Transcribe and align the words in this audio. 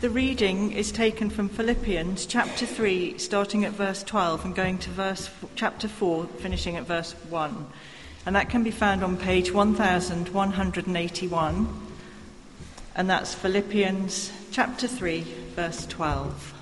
The 0.00 0.10
reading 0.10 0.70
is 0.70 0.92
taken 0.92 1.28
from 1.28 1.48
Philippians 1.48 2.24
chapter 2.24 2.66
3, 2.66 3.18
starting 3.18 3.64
at 3.64 3.72
verse 3.72 4.04
12 4.04 4.44
and 4.44 4.54
going 4.54 4.78
to 4.78 4.90
verse 4.90 5.28
chapter 5.56 5.88
4, 5.88 6.26
finishing 6.38 6.76
at 6.76 6.86
verse 6.86 7.14
1. 7.30 7.66
And 8.24 8.36
that 8.36 8.48
can 8.48 8.62
be 8.62 8.70
found 8.70 9.02
on 9.02 9.16
page 9.16 9.52
1181. 9.52 11.88
And 12.94 13.10
that's 13.10 13.34
Philippians 13.34 14.30
chapter 14.52 14.86
3, 14.86 15.22
verse 15.56 15.84
12. 15.86 16.54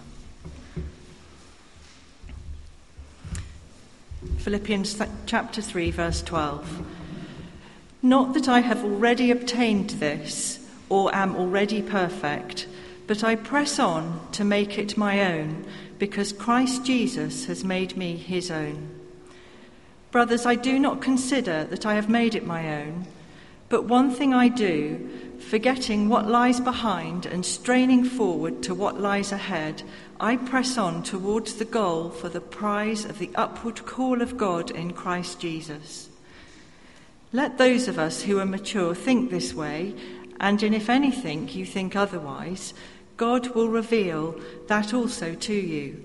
Philippians 4.39 5.03
chapter 5.27 5.61
3, 5.61 5.91
verse 5.91 6.23
12. 6.23 6.87
Not 8.01 8.33
that 8.33 8.49
I 8.49 8.61
have 8.61 8.83
already 8.83 9.31
obtained 9.31 9.91
this 9.91 10.67
or 10.89 11.15
am 11.15 11.37
already 11.37 11.83
perfect 11.83 12.67
but 13.07 13.23
I 13.23 13.37
press 13.37 13.79
on 13.79 14.27
to 14.33 14.45
make 14.45 14.79
it 14.79 14.97
my 14.97 15.33
own, 15.33 15.65
because 15.99 16.33
Christ 16.33 16.85
Jesus 16.85 17.47
has 17.47 17.65
made 17.65 17.97
me 17.97 18.17
his 18.17 18.51
own. 18.51 18.89
Brothers, 20.11 20.47
I 20.47 20.55
do 20.55 20.79
not 20.79 21.03
consider 21.03 21.65
that 21.65 21.87
I 21.87 21.95
have 21.95 22.09
made 22.09 22.35
it 22.35 22.47
my 22.47 22.83
own, 22.83 23.07
but 23.69 23.85
one 23.85 24.11
thing 24.11 24.33
I 24.33 24.49
do, 24.49 25.11
forgetting 25.41 26.09
what 26.09 26.29
lies 26.29 26.61
behind 26.61 27.27
and 27.27 27.45
straining 27.45 28.05
forward 28.05 28.63
to 28.63 28.75
what 28.75 29.01
lies 29.01 29.33
ahead, 29.33 29.83
I 30.19 30.37
press 30.37 30.79
on 30.79 31.03
towards 31.03 31.55
the 31.55 31.65
goal 31.65 32.11
for 32.11 32.29
the 32.29 32.41
prize 32.41 33.05
of 33.05 33.19
the 33.19 33.31
upward 33.35 33.85
call 33.85 34.23
of 34.23 34.37
God 34.37 34.71
in 34.71 34.93
Christ 34.93 35.41
Jesus. 35.41 36.09
Let 37.33 37.59
those 37.59 37.89
of 37.89 37.99
us 37.99 38.23
who 38.23 38.39
are 38.39 38.47
mature 38.47 38.95
think 38.95 39.31
this 39.31 39.53
way, 39.53 39.95
and 40.41 40.63
in 40.63 40.73
if 40.73 40.89
anything 40.89 41.49
you 41.49 41.67
think 41.67 41.97
otherwise, 41.97 42.73
God 43.17 43.55
will 43.55 43.69
reveal 43.69 44.39
that 44.69 44.93
also 44.93 45.35
to 45.35 45.55
you. 45.55 46.03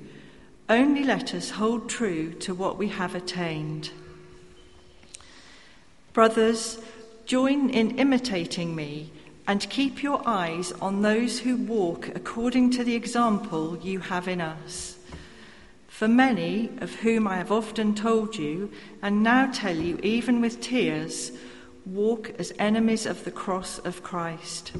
Only 0.70 1.04
let 1.04 1.34
us 1.34 1.50
hold 1.52 1.90
true 1.90 2.32
to 2.36 2.54
what 2.54 2.78
we 2.78 2.88
have 2.90 3.16
attained. 3.16 3.92
Brothers, 6.14 6.80
join 7.26 7.70
in 7.70 7.98
imitating 7.98 8.76
me 8.76 9.12
and 9.48 9.70
keep 9.70 10.04
your 10.04 10.22
eyes 10.26 10.72
on 10.74 11.02
those 11.02 11.40
who 11.40 11.58
walk 11.58 12.08
according 12.16 12.72
to 12.72 12.84
the 12.84 12.96
example 12.96 13.78
you 13.78 14.00
have 14.00 14.28
in 14.28 14.40
us. 14.40 14.98
For 15.88 16.08
many, 16.08 16.70
of 16.80 16.96
whom 16.96 17.28
I 17.28 17.38
have 17.38 17.52
often 17.52 17.94
told 17.94 18.36
you, 18.36 18.72
and 19.02 19.22
now 19.24 19.52
tell 19.52 19.76
you 19.76 20.00
even 20.02 20.42
with 20.42 20.62
tears, 20.62 21.32
walk 21.86 22.32
as 22.40 22.54
enemies 22.58 23.06
of 23.06 23.24
the 23.24 23.32
cross 23.32 23.78
of 23.80 24.02
Christ. 24.02 24.72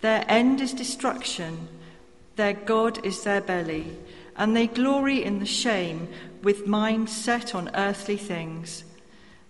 Their 0.00 0.24
end 0.28 0.60
is 0.60 0.72
destruction, 0.72 1.68
their 2.36 2.52
God 2.52 3.04
is 3.04 3.24
their 3.24 3.40
belly, 3.40 3.96
and 4.36 4.56
they 4.56 4.68
glory 4.68 5.24
in 5.24 5.40
the 5.40 5.46
shame 5.46 6.08
with 6.42 6.66
minds 6.66 7.14
set 7.14 7.54
on 7.54 7.70
earthly 7.74 8.16
things. 8.16 8.84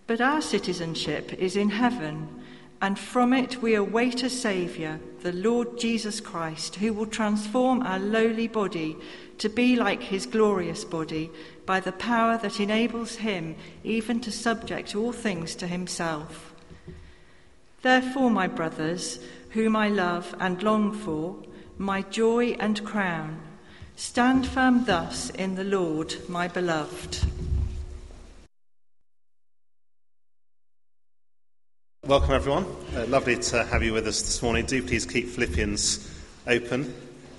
But 0.07 0.23
our 0.23 0.41
citizenship 0.41 1.35
is 1.35 1.55
in 1.55 1.69
heaven, 1.69 2.43
and 2.81 2.99
from 2.99 3.33
it 3.35 3.61
we 3.61 3.75
await 3.75 4.23
a 4.23 4.31
Saviour, 4.31 5.01
the 5.21 5.33
Lord 5.33 5.79
Jesus 5.79 6.21
Christ, 6.21 6.77
who 6.77 6.95
will 6.95 7.07
transform 7.07 7.83
our 7.83 7.99
lowly 7.99 8.49
body 8.49 8.97
to 9.39 9.49
be 9.49 9.77
like 9.77 10.03
his 10.03 10.27
glorious 10.27 10.85
body 10.85 11.31
by 11.67 11.81
the 11.81 11.93
power 11.93 12.39
that 12.39 12.61
enables 12.61 13.17
him 13.17 13.57
even 13.85 14.21
to 14.21 14.33
subject 14.33 14.97
all 14.97 15.13
things 15.13 15.55
to 15.57 15.67
himself. 15.67 16.55
Therefore, 17.83 18.31
my 18.31 18.47
brothers, 18.47 19.21
whom 19.51 19.77
I 19.77 19.89
love 19.89 20.35
and 20.41 20.63
long 20.63 20.93
for, 20.93 21.37
my 21.79 22.03
joy 22.03 22.57
and 22.61 22.85
crown. 22.85 23.41
Stand 23.97 24.47
firm 24.47 24.85
thus 24.85 25.31
in 25.31 25.55
the 25.55 25.65
Lord, 25.65 26.15
my 26.29 26.49
beloved. 26.49 27.19
Welcome, 32.07 32.33
everyone. 32.33 32.65
Uh, 32.95 33.07
lovely 33.07 33.37
to 33.37 33.65
have 33.65 33.83
you 33.83 33.93
with 33.93 34.07
us 34.07 34.23
this 34.23 34.43
morning. 34.43 34.65
Do 34.67 34.83
please 34.83 35.05
keep 35.05 35.29
Philippians 35.29 36.11
open 36.47 36.95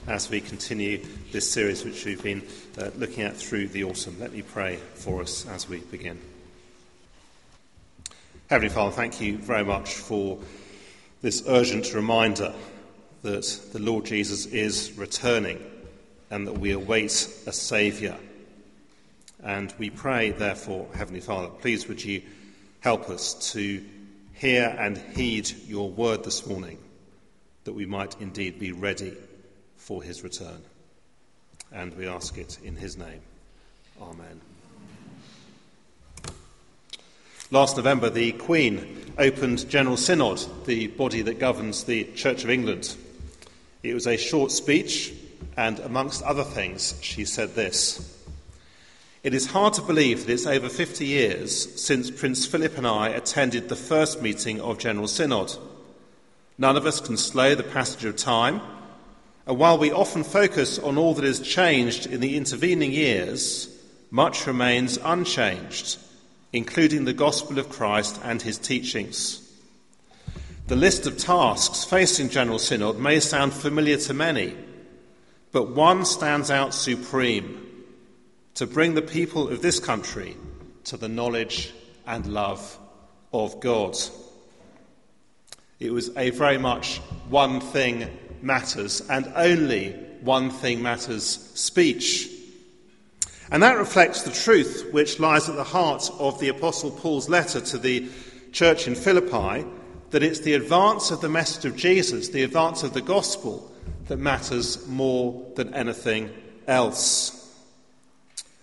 as 0.07 0.29
we 0.29 0.41
continue 0.41 1.03
this 1.31 1.49
series 1.49 1.83
which 1.83 2.05
we've 2.05 2.21
been 2.21 2.43
uh, 2.77 2.89
looking 2.97 3.23
at 3.23 3.35
through 3.35 3.67
the 3.69 3.83
autumn. 3.83 4.17
Let 4.19 4.33
me 4.33 4.41
pray 4.41 4.77
for 4.95 5.21
us 5.21 5.47
as 5.47 5.69
we 5.69 5.79
begin. 5.79 6.19
Heavenly 8.49 8.69
Father, 8.69 8.91
thank 8.91 9.21
you 9.21 9.37
very 9.37 9.63
much 9.63 9.93
for 9.93 10.37
this 11.21 11.43
urgent 11.47 11.93
reminder 11.93 12.53
that 13.23 13.59
the 13.73 13.79
Lord 13.79 14.05
Jesus 14.05 14.45
is 14.45 14.93
returning 14.97 15.59
and 16.31 16.47
that 16.47 16.57
we 16.57 16.71
await 16.71 17.11
a 17.45 17.51
Saviour. 17.51 18.15
And 19.43 19.73
we 19.77 19.89
pray, 19.89 20.31
therefore, 20.31 20.87
Heavenly 20.93 21.21
Father, 21.21 21.47
please 21.47 21.87
would 21.87 22.03
you 22.03 22.21
help 22.81 23.09
us 23.09 23.51
to 23.53 23.83
hear 24.33 24.75
and 24.79 24.97
heed 24.97 25.49
your 25.67 25.89
word 25.89 26.23
this 26.23 26.45
morning, 26.45 26.77
that 27.65 27.73
we 27.73 27.85
might 27.85 28.19
indeed 28.21 28.59
be 28.59 28.71
ready 28.71 29.13
for 29.75 30.01
his 30.01 30.23
return. 30.23 30.61
And 31.71 31.95
we 31.95 32.07
ask 32.07 32.37
it 32.37 32.57
in 32.63 32.75
his 32.75 32.97
name. 32.97 33.21
Amen. 34.01 34.48
Last 37.51 37.77
November, 37.77 38.11
the 38.11 38.33
Queen 38.33 39.11
opened 39.17 39.67
General 39.67 39.97
Synod, 39.97 40.39
the 40.67 40.85
body 40.85 41.23
that 41.23 41.39
governs 41.39 41.83
the 41.83 42.03
Church 42.13 42.43
of 42.43 42.51
England. 42.51 42.95
It 43.81 43.95
was 43.95 44.05
a 44.05 44.17
short 44.17 44.51
speech, 44.51 45.11
and 45.57 45.79
amongst 45.79 46.21
other 46.21 46.43
things, 46.43 46.93
she 47.01 47.25
said 47.25 47.55
this 47.55 48.23
It 49.23 49.33
is 49.33 49.47
hard 49.47 49.73
to 49.73 49.81
believe 49.81 50.27
that 50.27 50.31
it's 50.31 50.45
over 50.45 50.69
50 50.69 51.07
years 51.07 51.83
since 51.83 52.11
Prince 52.11 52.45
Philip 52.45 52.77
and 52.77 52.85
I 52.85 53.09
attended 53.09 53.67
the 53.67 53.75
first 53.75 54.21
meeting 54.21 54.61
of 54.61 54.77
General 54.77 55.07
Synod. 55.07 55.51
None 56.59 56.77
of 56.77 56.85
us 56.85 57.01
can 57.01 57.17
slow 57.17 57.55
the 57.55 57.63
passage 57.63 58.05
of 58.05 58.15
time, 58.15 58.61
and 59.47 59.57
while 59.57 59.79
we 59.79 59.91
often 59.91 60.23
focus 60.23 60.77
on 60.77 60.99
all 60.99 61.15
that 61.15 61.25
has 61.25 61.39
changed 61.39 62.05
in 62.05 62.19
the 62.19 62.37
intervening 62.37 62.91
years, 62.91 63.75
much 64.11 64.45
remains 64.45 64.99
unchanged 65.03 65.97
including 66.51 67.05
the 67.05 67.13
gospel 67.13 67.59
of 67.59 67.69
Christ 67.69 68.19
and 68.23 68.41
his 68.41 68.57
teachings. 68.57 69.45
The 70.67 70.75
list 70.75 71.07
of 71.07 71.17
tasks 71.17 71.83
facing 71.83 72.29
General 72.29 72.59
Synod 72.59 72.99
may 72.99 73.19
sound 73.19 73.53
familiar 73.53 73.97
to 73.97 74.13
many, 74.13 74.55
but 75.51 75.69
one 75.69 76.05
stands 76.05 76.51
out 76.51 76.73
supreme 76.73 77.85
to 78.55 78.67
bring 78.67 78.93
the 78.93 79.01
people 79.01 79.49
of 79.49 79.61
this 79.61 79.79
country 79.79 80.37
to 80.85 80.97
the 80.97 81.09
knowledge 81.09 81.73
and 82.05 82.25
love 82.27 82.77
of 83.33 83.59
God. 83.59 83.95
It 85.79 85.91
was 85.91 86.15
a 86.17 86.31
very 86.31 86.57
much 86.57 86.97
one 87.29 87.61
thing 87.61 88.09
matters 88.41 89.01
and 89.09 89.31
only 89.35 89.91
one 90.21 90.49
thing 90.49 90.81
matters 90.81 91.25
speech. 91.55 92.29
And 93.51 93.63
that 93.63 93.77
reflects 93.77 94.23
the 94.23 94.31
truth 94.31 94.89
which 94.91 95.19
lies 95.19 95.49
at 95.49 95.55
the 95.55 95.63
heart 95.63 96.09
of 96.19 96.39
the 96.39 96.49
Apostle 96.49 96.91
Paul's 96.91 97.29
letter 97.29 97.59
to 97.61 97.77
the 97.77 98.07
church 98.51 98.87
in 98.87 98.95
Philippi 98.95 99.65
that 100.11 100.23
it's 100.23 100.39
the 100.39 100.53
advance 100.53 101.11
of 101.11 101.21
the 101.21 101.29
message 101.29 101.65
of 101.65 101.75
Jesus, 101.75 102.29
the 102.29 102.43
advance 102.43 102.83
of 102.83 102.93
the 102.93 103.01
gospel, 103.01 103.71
that 104.07 104.17
matters 104.17 104.87
more 104.87 105.45
than 105.55 105.73
anything 105.73 106.31
else. 106.67 107.35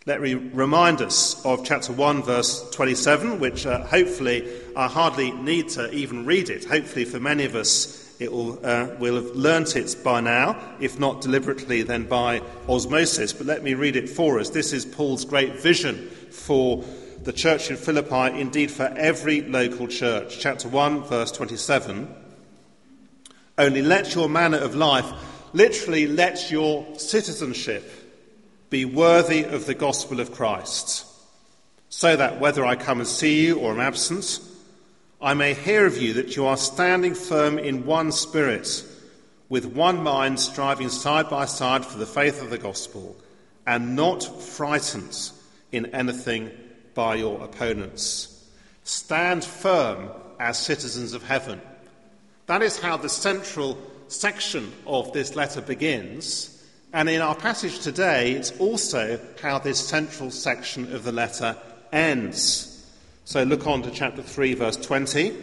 Let 0.07 0.21
me 0.21 0.35
remind 0.35 1.03
us 1.03 1.45
of 1.45 1.65
chapter 1.65 1.93
1, 1.93 2.23
verse 2.23 2.69
27, 2.71 3.41
which 3.41 3.67
uh, 3.67 3.85
hopefully 3.85 4.49
I 4.77 4.87
hardly 4.87 5.33
need 5.33 5.69
to 5.71 5.91
even 5.93 6.25
read 6.25 6.49
it. 6.49 6.65
Hopefully, 6.65 7.05
for 7.05 7.19
many 7.19 7.45
of 7.45 7.57
us, 7.57 8.06
it 8.19 8.33
will, 8.33 8.65
uh, 8.65 8.89
will 8.99 9.17
have 9.17 9.37
learnt 9.37 9.77
it 9.77 9.97
by 10.03 10.21
now, 10.21 10.59
if 10.81 10.99
not 10.99 11.21
deliberately, 11.21 11.83
then 11.83 12.05
by 12.05 12.41
osmosis. 12.69 13.33
But 13.33 13.47
let 13.47 13.63
me 13.63 13.75
read 13.75 13.97
it 13.97 14.09
for 14.09 14.41
us. 14.41 14.51
This 14.51 14.73
is 14.73 14.87
Paul's 14.87 15.25
great 15.25 15.61
vision 15.61 16.09
for 16.31 16.83
the 17.23 17.33
church 17.33 17.71
in 17.71 17.77
Philippi, 17.77 18.41
indeed 18.41 18.71
for 18.71 18.85
every 18.85 19.43
local 19.43 19.87
church. 19.89 20.39
Chapter 20.39 20.69
1, 20.69 21.05
verse 21.05 21.33
27. 21.33 22.15
Only 23.59 23.83
let 23.83 24.15
your 24.15 24.29
manner 24.29 24.59
of 24.59 24.75
life, 24.75 25.11
literally, 25.53 26.07
let 26.07 26.51
your 26.51 26.87
citizenship 26.99 27.91
be 28.71 28.85
worthy 28.85 29.45
of 29.45 29.67
the 29.67 29.75
gospel 29.75 30.21
of 30.21 30.33
Christ, 30.33 31.07
so 31.89 32.17
that 32.17 32.41
whether 32.41 32.65
I 32.65 32.77
come 32.77 32.99
and 32.99 33.09
see 33.09 33.47
you 33.47 33.59
or 33.59 33.73
am 33.73 33.81
absent, 33.81 34.41
I 35.21 35.33
may 35.33 35.55
hear 35.55 35.87
of 35.87 35.97
you 35.97 36.13
that 36.15 36.37
you 36.37 36.45
are 36.45 36.59
standing 36.59 37.15
firm 37.15 37.59
in 37.59 37.87
one 37.87 38.13
spirit, 38.13 38.85
with 39.49 39.65
one 39.65 40.03
mind, 40.03 40.39
striving 40.39 40.91
side 40.91 41.31
by 41.31 41.47
side 41.47 41.87
for 41.87 41.97
the 41.97 42.05
faith 42.05 42.43
of 42.43 42.51
the 42.51 42.59
gospel, 42.59 43.17
and 43.67 43.97
not 43.97 44.23
frightened 44.23 45.31
in 45.73 45.87
anything 45.87 46.51
by 46.95 47.15
your 47.15 47.43
opponents. 47.43 48.47
Stand 48.85 49.43
firm 49.43 50.11
as 50.39 50.59
citizens 50.59 51.15
of 51.15 51.23
heaven. 51.23 51.63
That 52.45 52.61
is 52.61 52.79
how 52.79 52.99
the 52.99 53.09
central 53.09 53.79
section 54.09 54.71
of 54.87 55.13
this 55.15 55.35
letter 55.35 55.63
begins. 55.63 56.63
And 56.93 57.09
in 57.09 57.23
our 57.23 57.35
passage 57.35 57.81
today, 57.81 58.33
it's 58.33 58.53
also 58.59 59.19
how 59.41 59.61
this 59.61 59.81
central 59.81 60.31
section 60.31 60.95
of 60.95 61.05
the 61.05 61.13
letter 61.13 61.57
ends. 61.91 62.76
So 63.27 63.43
look 63.43 63.67
on 63.67 63.83
to 63.83 63.91
chapter 63.91 64.23
3, 64.23 64.55
verse 64.55 64.77
20. 64.77 65.35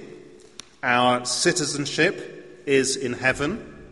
Our 0.83 1.25
citizenship 1.25 2.63
is 2.65 2.95
in 2.95 3.11
heaven. 3.11 3.91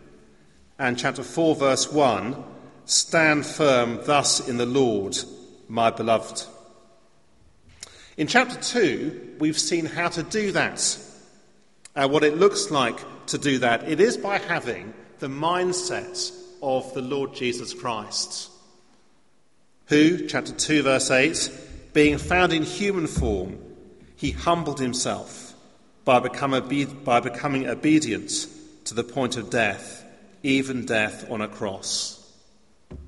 And 0.78 0.98
chapter 0.98 1.22
4, 1.22 1.56
verse 1.56 1.92
1 1.92 2.42
Stand 2.86 3.44
firm 3.44 4.00
thus 4.04 4.48
in 4.48 4.56
the 4.56 4.64
Lord, 4.64 5.18
my 5.68 5.90
beloved. 5.90 6.46
In 8.16 8.28
chapter 8.28 8.58
2, 8.58 9.36
we've 9.38 9.58
seen 9.58 9.84
how 9.84 10.08
to 10.08 10.22
do 10.22 10.52
that, 10.52 10.98
uh, 11.94 12.08
what 12.08 12.24
it 12.24 12.38
looks 12.38 12.70
like 12.70 12.98
to 13.26 13.36
do 13.36 13.58
that. 13.58 13.86
It 13.86 14.00
is 14.00 14.16
by 14.16 14.38
having 14.38 14.94
the 15.18 15.28
mindset 15.28 16.34
of 16.62 16.94
the 16.94 17.02
Lord 17.02 17.34
Jesus 17.34 17.74
Christ, 17.74 18.50
who, 19.88 20.26
chapter 20.28 20.54
2, 20.54 20.82
verse 20.82 21.10
8, 21.10 21.50
being 21.92 22.16
found 22.16 22.54
in 22.54 22.62
human 22.62 23.06
form, 23.06 23.58
he 24.22 24.30
humbled 24.30 24.78
himself 24.78 25.52
by, 26.04 26.20
become 26.20 26.52
by 27.02 27.18
becoming 27.18 27.66
obedient 27.66 28.30
to 28.84 28.94
the 28.94 29.02
point 29.02 29.36
of 29.36 29.50
death, 29.50 30.04
even 30.44 30.86
death 30.86 31.28
on 31.28 31.40
a 31.40 31.48
cross. 31.48 32.32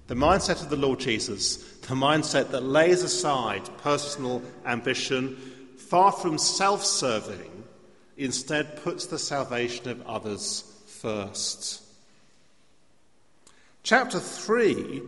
The 0.09 0.17
mindset 0.17 0.61
of 0.61 0.71
the 0.71 0.77
Lord 0.77 0.99
Jesus, 0.99 1.59
the 1.83 1.95
mindset 1.95 2.51
that 2.51 2.65
lays 2.65 3.05
aside 3.05 3.63
personal 3.79 4.43
ambition, 4.67 5.37
far 5.77 6.11
from 6.11 6.37
self 6.37 6.85
serving, 6.85 7.63
instead 8.17 8.83
puts 8.83 9.07
the 9.07 9.19
salvation 9.21 9.89
of 9.89 10.05
others 10.09 10.65
first. 10.89 11.81
Chapter 13.85 14.19
3 14.19 15.01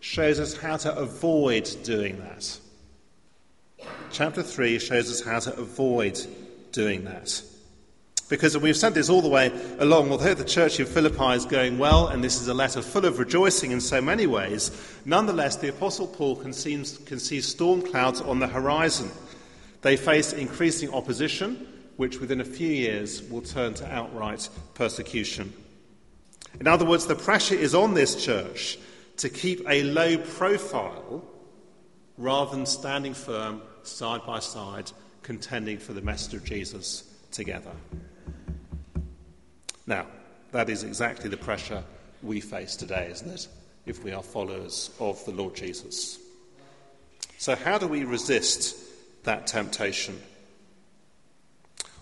shows 0.00 0.40
us 0.40 0.56
how 0.56 0.78
to 0.78 0.98
avoid 0.98 1.70
doing 1.84 2.18
that. 2.18 2.58
Chapter 4.14 4.44
3 4.44 4.78
shows 4.78 5.10
us 5.10 5.20
how 5.22 5.40
to 5.40 5.56
avoid 5.58 6.24
doing 6.70 7.02
that. 7.02 7.42
Because 8.28 8.56
we've 8.56 8.76
said 8.76 8.94
this 8.94 9.10
all 9.10 9.20
the 9.20 9.28
way 9.28 9.50
along, 9.80 10.12
although 10.12 10.34
the 10.34 10.44
church 10.44 10.78
in 10.78 10.86
Philippi 10.86 11.34
is 11.34 11.44
going 11.44 11.78
well, 11.78 12.06
and 12.06 12.22
this 12.22 12.40
is 12.40 12.46
a 12.46 12.54
letter 12.54 12.80
full 12.80 13.06
of 13.06 13.18
rejoicing 13.18 13.72
in 13.72 13.80
so 13.80 14.00
many 14.00 14.28
ways, 14.28 14.70
nonetheless, 15.04 15.56
the 15.56 15.68
Apostle 15.68 16.06
Paul 16.06 16.36
can 16.36 16.52
see, 16.52 16.76
can 17.06 17.18
see 17.18 17.40
storm 17.40 17.82
clouds 17.82 18.20
on 18.20 18.38
the 18.38 18.46
horizon. 18.46 19.10
They 19.82 19.96
face 19.96 20.32
increasing 20.32 20.94
opposition, 20.94 21.66
which 21.96 22.20
within 22.20 22.40
a 22.40 22.44
few 22.44 22.70
years 22.70 23.20
will 23.20 23.42
turn 23.42 23.74
to 23.74 23.92
outright 23.92 24.48
persecution. 24.74 25.52
In 26.60 26.68
other 26.68 26.84
words, 26.84 27.08
the 27.08 27.16
pressure 27.16 27.56
is 27.56 27.74
on 27.74 27.94
this 27.94 28.24
church 28.24 28.78
to 29.16 29.28
keep 29.28 29.68
a 29.68 29.82
low 29.82 30.18
profile 30.18 31.24
rather 32.16 32.54
than 32.54 32.64
standing 32.64 33.12
firm 33.12 33.60
side 33.86 34.24
by 34.26 34.40
side, 34.40 34.90
contending 35.22 35.78
for 35.78 35.92
the 35.92 36.02
message 36.02 36.34
of 36.34 36.44
Jesus 36.44 37.04
together. 37.30 37.72
Now, 39.86 40.06
that 40.52 40.70
is 40.70 40.84
exactly 40.84 41.28
the 41.28 41.36
pressure 41.36 41.82
we 42.22 42.40
face 42.40 42.76
today, 42.76 43.08
isn't 43.10 43.30
it? 43.30 43.48
If 43.86 44.02
we 44.02 44.12
are 44.12 44.22
followers 44.22 44.90
of 44.98 45.22
the 45.26 45.32
Lord 45.32 45.54
Jesus. 45.54 46.18
So, 47.38 47.54
how 47.54 47.76
do 47.76 47.86
we 47.86 48.04
resist 48.04 48.76
that 49.24 49.46
temptation? 49.46 50.20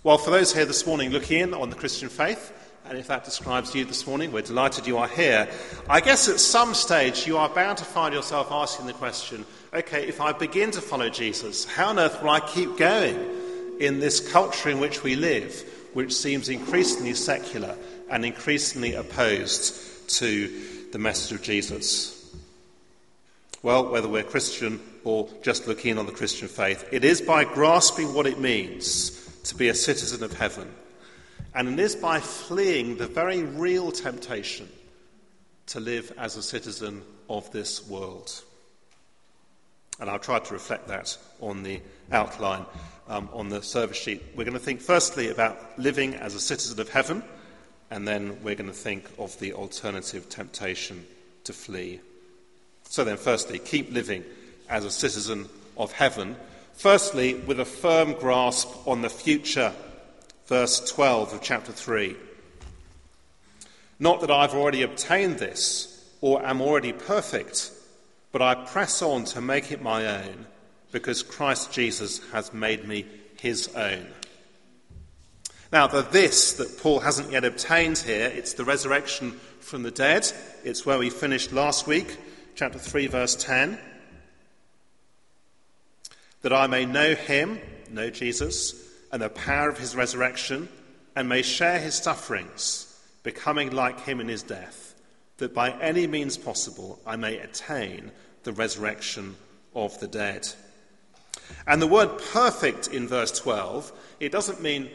Well, 0.05 0.19
for 0.19 0.31
those 0.31 0.52
here 0.52 0.64
this 0.64 0.87
morning 0.87 1.11
looking 1.11 1.40
in 1.40 1.55
on 1.55 1.70
the 1.70 1.76
Christian 1.76 2.08
faith, 2.08 2.52
and 2.93 3.00
if 3.00 3.06
that 3.06 3.25
describes 3.25 3.75
you 3.75 3.87
this 3.87 4.06
morning, 4.06 4.31
we're 4.33 4.43
delighted 4.43 4.87
you 4.87 4.99
are 4.99 5.09
here. 5.09 5.49
I 5.89 6.03
guess 6.03 6.29
at 6.29 6.39
some 6.39 6.75
stage 6.75 7.27
you 7.27 7.39
are 7.39 7.49
bound 7.49 7.79
to 7.79 7.87
find 7.87 8.12
yourself 8.12 8.53
asking 8.53 8.85
the 8.85 8.93
question 8.93 9.47
okay, 9.73 10.06
if 10.06 10.21
I 10.21 10.33
begin 10.33 10.71
to 10.73 10.83
follow 10.83 11.09
Jesus, 11.09 11.65
how 11.65 11.89
on 11.89 11.99
earth 11.99 12.21
will 12.21 12.29
I 12.29 12.41
keep 12.41 12.77
going 12.77 13.17
in 13.81 13.99
this 13.99 14.31
culture 14.31 14.69
in 14.69 14.79
which 14.79 15.03
we 15.03 15.17
live? 15.17 15.65
which 15.94 16.15
seems 16.15 16.49
increasingly 16.49 17.15
secular 17.15 17.77
and 18.11 18.25
increasingly 18.25 18.94
opposed 18.94 20.09
to 20.09 20.50
the 20.91 20.99
message 20.99 21.37
of 21.37 21.43
Jesus. 21.43 22.35
Well, 23.62 23.91
whether 23.91 24.09
we're 24.09 24.23
Christian 24.23 24.81
or 25.05 25.29
just 25.43 25.67
looking 25.67 25.99
on 25.99 26.06
the 26.06 26.12
Christian 26.12 26.49
faith, 26.49 26.89
it 26.93 27.05
is 27.05 27.21
by 27.21 27.44
grasping 27.44 28.15
what 28.15 28.27
it 28.27 28.41
means 28.41 29.11
to 29.44 29.55
be 29.55 29.69
a 29.69 29.75
citizen 29.75 30.23
of 30.25 30.33
heaven. 30.33 30.73
And 31.55 31.69
it 31.69 31.79
is 31.79 31.95
by 31.95 32.21
fleeing 32.21 32.97
the 32.97 33.07
very 33.07 33.43
real 33.43 33.93
temptation 33.93 34.69
to 35.67 35.81
live 35.81 36.13
as 36.19 36.37
a 36.37 36.43
citizen 36.43 37.03
of 37.29 37.51
this 37.53 37.87
world. 37.89 38.43
And 40.01 40.09
I'll 40.09 40.19
try 40.19 40.39
to 40.39 40.53
reflect 40.55 40.89
that 40.89 41.17
on 41.41 41.63
the 41.63 41.81
outline 42.11 42.65
um, 43.09 43.29
on 43.33 43.49
the 43.49 43.63
service 43.63 43.99
sheet. 43.99 44.23
We're 44.35 44.45
going 44.45 44.55
to 44.55 44.61
think 44.61 44.81
firstly 44.81 45.29
about 45.29 45.79
living 45.79 46.15
as 46.15 46.35
a 46.35 46.41
citizen 46.41 46.81
of 46.81 46.89
heaven, 46.89 47.23
and 47.91 48.09
then 48.09 48.43
we're 48.43 48.55
going 48.55 48.71
to 48.71 48.77
think 48.77 49.05
of 49.19 49.39
the 49.39 49.53
alternative 49.53 50.29
temptation 50.29 51.05
to 51.45 51.53
flee. 51.53 52.01
So 52.89 53.05
then, 53.05 53.17
firstly, 53.17 53.59
keep 53.59 53.93
living 53.93 54.25
as 54.69 54.85
a 54.85 54.91
citizen 54.91 55.49
of 55.77 55.93
heaven. 55.93 56.37
Firstly, 56.75 57.35
with 57.35 57.61
a 57.61 57.65
firm 57.65 58.15
grasp 58.15 58.69
on 58.87 59.03
the 59.03 59.11
future. 59.11 59.73
Verse 60.53 60.81
12 60.81 61.33
of 61.33 61.41
chapter 61.41 61.73
3. 61.73 62.15
Not 63.99 64.21
that 64.21 64.31
I've 64.31 64.53
already 64.53 64.83
obtained 64.83 65.39
this 65.39 66.11
or 66.21 66.45
am 66.45 66.61
already 66.61 66.93
perfect, 66.93 67.71
but 68.33 68.43
I 68.43 68.55
press 68.55 69.01
on 69.01 69.25
to 69.25 69.41
make 69.41 69.73
it 69.73 69.81
my 69.81 70.05
own 70.07 70.45
because 70.91 71.23
Christ 71.23 71.73
Jesus 71.73 72.21
has 72.33 72.53
made 72.53 72.87
me 72.87 73.07
his 73.41 73.75
own. 73.75 74.07
Now, 75.73 75.87
the 75.87 76.03
this 76.03 76.53
that 76.59 76.79
Paul 76.83 77.01
hasn't 77.01 77.33
yet 77.33 77.47
obtained 77.47 77.97
here, 77.97 78.27
it's 78.27 78.53
the 78.53 78.67
resurrection 78.67 79.31
from 79.61 79.85
the 79.85 79.91
dead. 79.91 80.31
It's 80.65 80.85
where 80.85 80.99
we 80.99 81.09
finished 81.09 81.55
last 81.55 81.87
week, 81.87 82.19
chapter 82.57 82.79
3, 82.79 83.07
verse 83.07 83.37
10. 83.37 83.79
That 86.43 86.53
I 86.53 86.67
may 86.67 86.85
know 86.85 87.15
him, 87.15 87.59
know 87.91 88.11
Jesus, 88.11 88.81
and 89.12 89.23
the 89.23 89.29
power 89.29 89.69
of 89.69 89.79
his 89.79 89.94
resurrection, 89.94 90.69
and 91.14 91.29
may 91.29 91.43
share 91.43 91.79
his 91.79 91.94
sufferings, 91.94 92.99
becoming 93.23 93.70
like 93.70 94.00
him 94.00 94.20
in 94.20 94.29
his 94.29 94.43
death, 94.43 94.94
that 95.37 95.55
by 95.55 95.70
any 95.81 96.06
means 96.06 96.39
possible 96.39 96.98
I 97.06 97.17
may 97.17 97.37
attain 97.37 98.10
the 98.43 98.53
resurrection 98.53 99.37
of 99.75 99.98
the 100.01 100.08
dead. 100.08 100.48
And 101.67 101.81
the 101.81 101.87
word 101.87 102.19
perfect 102.32 102.89
in 102.89 103.06
verse 103.06 103.39
12, 103.39 103.93
it 104.20 104.32
doesn't 104.32 104.63
mean 104.63 104.91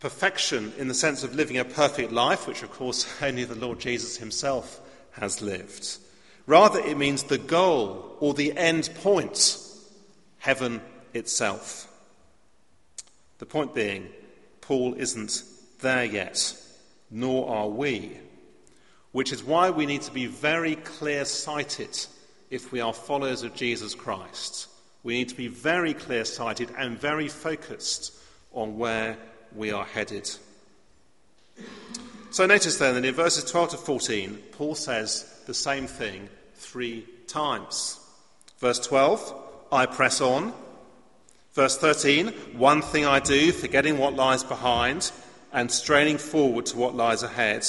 perfection 0.00 0.72
in 0.78 0.88
the 0.88 0.94
sense 0.94 1.24
of 1.24 1.34
living 1.34 1.58
a 1.58 1.64
perfect 1.64 2.12
life, 2.12 2.46
which 2.46 2.62
of 2.62 2.70
course 2.70 3.06
only 3.22 3.44
the 3.44 3.54
Lord 3.54 3.80
Jesus 3.80 4.16
himself 4.16 4.80
has 5.12 5.42
lived. 5.42 5.98
Rather, 6.46 6.80
it 6.80 6.98
means 6.98 7.24
the 7.24 7.38
goal 7.38 8.16
or 8.20 8.34
the 8.34 8.56
end 8.56 8.90
point, 9.02 9.58
heaven 10.38 10.80
itself. 11.14 11.86
The 13.40 13.46
point 13.46 13.74
being, 13.74 14.06
Paul 14.60 14.94
isn't 14.98 15.44
there 15.80 16.04
yet, 16.04 16.54
nor 17.10 17.48
are 17.48 17.68
we, 17.68 18.18
which 19.12 19.32
is 19.32 19.42
why 19.42 19.70
we 19.70 19.86
need 19.86 20.02
to 20.02 20.12
be 20.12 20.26
very 20.26 20.76
clear 20.76 21.24
sighted 21.24 21.98
if 22.50 22.70
we 22.70 22.82
are 22.82 22.92
followers 22.92 23.42
of 23.42 23.54
Jesus 23.54 23.94
Christ. 23.94 24.68
We 25.02 25.14
need 25.14 25.30
to 25.30 25.34
be 25.34 25.48
very 25.48 25.94
clear 25.94 26.26
sighted 26.26 26.70
and 26.76 27.00
very 27.00 27.28
focused 27.28 28.14
on 28.52 28.76
where 28.76 29.16
we 29.56 29.72
are 29.72 29.86
headed. 29.86 30.30
So 32.30 32.44
notice 32.44 32.76
then 32.76 32.94
that 32.94 33.06
in 33.06 33.14
verses 33.14 33.50
12 33.50 33.70
to 33.70 33.76
14, 33.78 34.38
Paul 34.52 34.74
says 34.74 35.40
the 35.46 35.54
same 35.54 35.86
thing 35.86 36.28
three 36.56 37.06
times. 37.26 37.98
Verse 38.58 38.80
12, 38.80 39.34
I 39.72 39.86
press 39.86 40.20
on. 40.20 40.52
Verse 41.52 41.76
13, 41.78 42.28
one 42.56 42.80
thing 42.80 43.04
I 43.04 43.18
do, 43.18 43.50
forgetting 43.50 43.98
what 43.98 44.14
lies 44.14 44.44
behind 44.44 45.10
and 45.52 45.70
straining 45.70 46.16
forward 46.16 46.66
to 46.66 46.76
what 46.76 46.94
lies 46.94 47.22
ahead. 47.24 47.66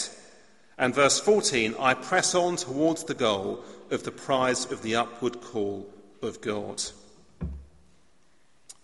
And 0.78 0.94
verse 0.94 1.20
14, 1.20 1.76
I 1.80 1.96
press 1.96 2.36
on 2.36 2.58
towards 2.58 3.04
the 3.04 3.16
goal 3.16 3.64
of 3.90 4.04
the 4.04 4.12
prize 4.12 4.72
of 4.72 4.84
the 4.84 4.96
upward 4.96 5.42
call 5.42 5.88
of 6.22 6.42
God. 6.42 6.84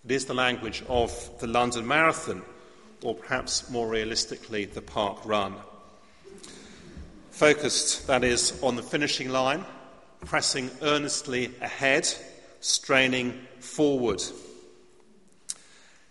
It 0.04 0.10
is 0.10 0.24
the 0.24 0.34
language 0.34 0.82
of 0.88 1.12
the 1.38 1.46
London 1.46 1.86
Marathon, 1.86 2.42
or 3.02 3.14
perhaps 3.14 3.70
more 3.70 3.88
realistically, 3.88 4.64
the 4.64 4.82
Park 4.82 5.24
Run. 5.24 5.54
Focused, 7.30 8.08
that 8.08 8.24
is, 8.24 8.60
on 8.62 8.74
the 8.74 8.82
finishing 8.82 9.28
line, 9.28 9.64
pressing 10.24 10.70
earnestly 10.82 11.52
ahead, 11.60 12.08
straining 12.60 13.40
forward. 13.60 14.22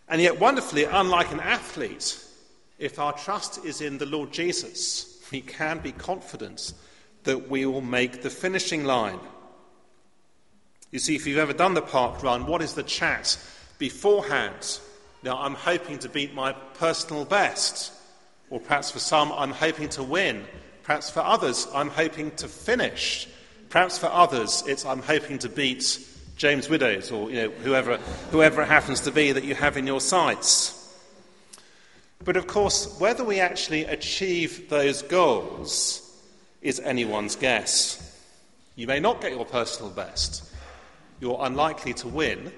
And 0.07 0.21
yet, 0.21 0.39
wonderfully, 0.39 0.85
unlike 0.85 1.31
an 1.31 1.39
athlete, 1.39 2.23
if 2.79 2.99
our 2.99 3.13
trust 3.13 3.65
is 3.65 3.81
in 3.81 3.97
the 3.97 4.05
Lord 4.05 4.31
Jesus, 4.31 5.21
we 5.31 5.41
can 5.41 5.79
be 5.79 5.91
confident 5.91 6.73
that 7.23 7.49
we 7.49 7.65
will 7.65 7.81
make 7.81 8.21
the 8.21 8.29
finishing 8.29 8.85
line. 8.85 9.19
You 10.91 10.99
see, 10.99 11.15
if 11.15 11.27
you've 11.27 11.37
ever 11.37 11.53
done 11.53 11.73
the 11.73 11.81
park 11.81 12.23
run, 12.23 12.45
what 12.45 12.61
is 12.61 12.73
the 12.73 12.83
chat 12.83 13.37
beforehand? 13.77 14.79
Now, 15.23 15.41
I'm 15.41 15.55
hoping 15.55 15.99
to 15.99 16.09
beat 16.09 16.33
my 16.33 16.53
personal 16.53 17.25
best. 17.25 17.91
Or 18.49 18.61
perhaps 18.61 18.91
for 18.91 18.99
some, 18.99 19.31
I'm 19.33 19.51
hoping 19.51 19.89
to 19.89 20.03
win. 20.03 20.45
Perhaps 20.83 21.09
for 21.09 21.19
others, 21.19 21.67
I'm 21.73 21.89
hoping 21.89 22.31
to 22.37 22.47
finish. 22.47 23.27
Perhaps 23.69 23.97
for 23.97 24.07
others, 24.07 24.63
it's 24.65 24.85
I'm 24.85 25.01
hoping 25.01 25.39
to 25.39 25.49
beat 25.49 25.99
James 26.37 26.69
Widows 26.69 27.11
or 27.11 27.29
you 27.29 27.35
know, 27.35 27.49
whoever, 27.49 27.97
whoever 28.31 28.61
it 28.61 28.67
happens 28.67 29.01
to 29.01 29.11
be 29.11 29.31
that 29.31 29.43
you 29.43 29.55
have 29.55 29.75
in 29.75 29.87
your 29.87 29.99
sights. 29.99 30.73
But 32.23 32.37
of 32.37 32.47
course, 32.47 32.99
whether 32.99 33.23
we 33.23 33.39
actually 33.39 33.85
achieve 33.85 34.69
those 34.69 35.01
goals 35.01 36.03
is 36.61 36.79
anyone's 36.79 37.35
guess. 37.35 38.03
You 38.75 38.87
may 38.87 38.99
not 38.99 39.21
get 39.21 39.31
your 39.31 39.45
personal 39.45 39.91
best. 39.91 40.43
You're 41.19 41.39
unlikely 41.41 41.93
to 41.95 42.07
win. 42.07 42.51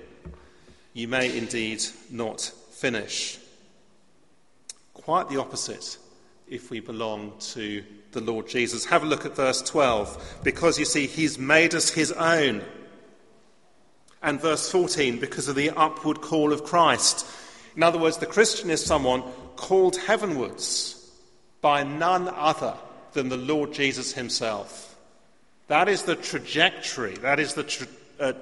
You 0.94 1.08
may 1.08 1.38
indeed 1.38 1.82
not 2.10 2.42
finish. 2.72 3.38
Quite 4.94 5.30
the 5.30 5.40
opposite 5.40 5.98
if 6.50 6.70
we 6.70 6.80
belong 6.80 7.34
to 7.40 7.84
the 8.12 8.22
Lord 8.22 8.48
Jesus. 8.48 8.86
Have 8.86 9.04
a 9.04 9.06
look 9.06 9.26
at 9.26 9.36
verse 9.36 9.62
12. 9.62 10.40
Because 10.44 10.80
you 10.80 10.86
see, 10.86 11.08
he's 11.08 11.38
made 11.38 11.76
us 11.76 11.90
his 11.90 12.12
own. 12.12 12.64
And 14.22 14.42
verse 14.42 14.70
14, 14.70 15.20
because 15.20 15.48
of 15.48 15.56
the 15.56 15.70
upward 15.72 16.22
call 16.22 16.52
of 16.52 16.64
Christ. 16.64 17.26
In 17.76 17.84
other 17.84 18.00
words, 18.00 18.18
the 18.18 18.26
Christian 18.26 18.70
is 18.70 18.84
someone 18.84 19.24
called 19.56 19.96
heavenwards 19.96 21.10
by 21.62 21.84
none 21.84 22.28
other 22.28 22.76
than 23.14 23.30
the 23.30 23.38
Lord 23.38 23.74
Jesus 23.74 24.14
himself. 24.14 24.98
That 25.68 25.88
is 25.88 26.04
the 26.04 26.16
trajectory, 26.16 27.16
that 27.18 27.40
is 27.40 27.54
the 27.54 27.64
tra- 27.64 27.88
uh, 28.20 28.34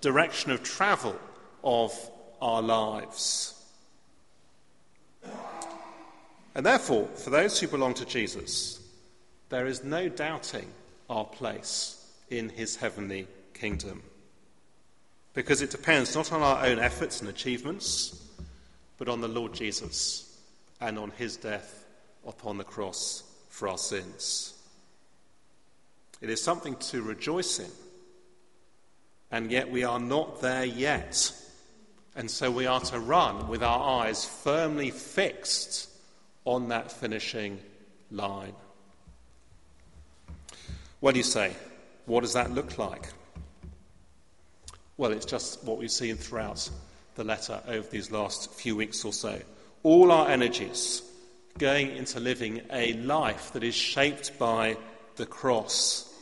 direction 0.00 0.52
of 0.52 0.62
travel 0.62 1.16
of 1.64 1.92
our 2.40 2.62
lives. 2.62 3.52
And 6.54 6.64
therefore, 6.64 7.06
for 7.16 7.30
those 7.30 7.60
who 7.60 7.68
belong 7.68 7.94
to 7.94 8.06
Jesus, 8.06 8.80
there 9.48 9.66
is 9.66 9.84
no 9.84 10.08
doubting 10.08 10.70
our 11.10 11.24
place 11.24 12.02
in 12.30 12.48
his 12.48 12.76
heavenly 12.76 13.26
kingdom. 13.52 14.02
Because 15.36 15.60
it 15.60 15.70
depends 15.70 16.14
not 16.14 16.32
on 16.32 16.40
our 16.40 16.64
own 16.64 16.78
efforts 16.78 17.20
and 17.20 17.28
achievements, 17.28 18.26
but 18.96 19.06
on 19.06 19.20
the 19.20 19.28
Lord 19.28 19.52
Jesus 19.52 20.34
and 20.80 20.98
on 20.98 21.10
his 21.10 21.36
death 21.36 21.84
upon 22.26 22.56
the 22.56 22.64
cross 22.64 23.22
for 23.50 23.68
our 23.68 23.76
sins. 23.76 24.54
It 26.22 26.30
is 26.30 26.42
something 26.42 26.74
to 26.76 27.02
rejoice 27.02 27.58
in, 27.58 27.70
and 29.30 29.50
yet 29.50 29.70
we 29.70 29.84
are 29.84 30.00
not 30.00 30.40
there 30.40 30.64
yet. 30.64 31.30
And 32.16 32.30
so 32.30 32.50
we 32.50 32.64
are 32.64 32.80
to 32.80 32.98
run 32.98 33.46
with 33.48 33.62
our 33.62 34.06
eyes 34.06 34.24
firmly 34.24 34.90
fixed 34.90 35.90
on 36.46 36.68
that 36.68 36.90
finishing 36.90 37.60
line. 38.10 38.54
What 41.00 41.12
do 41.12 41.18
you 41.18 41.24
say? 41.24 41.52
What 42.06 42.22
does 42.22 42.32
that 42.32 42.52
look 42.52 42.78
like? 42.78 43.10
Well, 44.98 45.12
it's 45.12 45.26
just 45.26 45.62
what 45.62 45.76
we've 45.76 45.90
seen 45.90 46.16
throughout 46.16 46.70
the 47.16 47.24
letter 47.24 47.60
over 47.68 47.86
these 47.88 48.10
last 48.10 48.50
few 48.52 48.76
weeks 48.76 49.04
or 49.04 49.12
so. 49.12 49.38
All 49.82 50.10
our 50.10 50.28
energies 50.28 51.02
going 51.58 51.94
into 51.94 52.18
living 52.18 52.62
a 52.72 52.94
life 52.94 53.52
that 53.52 53.62
is 53.62 53.74
shaped 53.74 54.38
by 54.38 54.78
the 55.16 55.26
cross, 55.26 56.14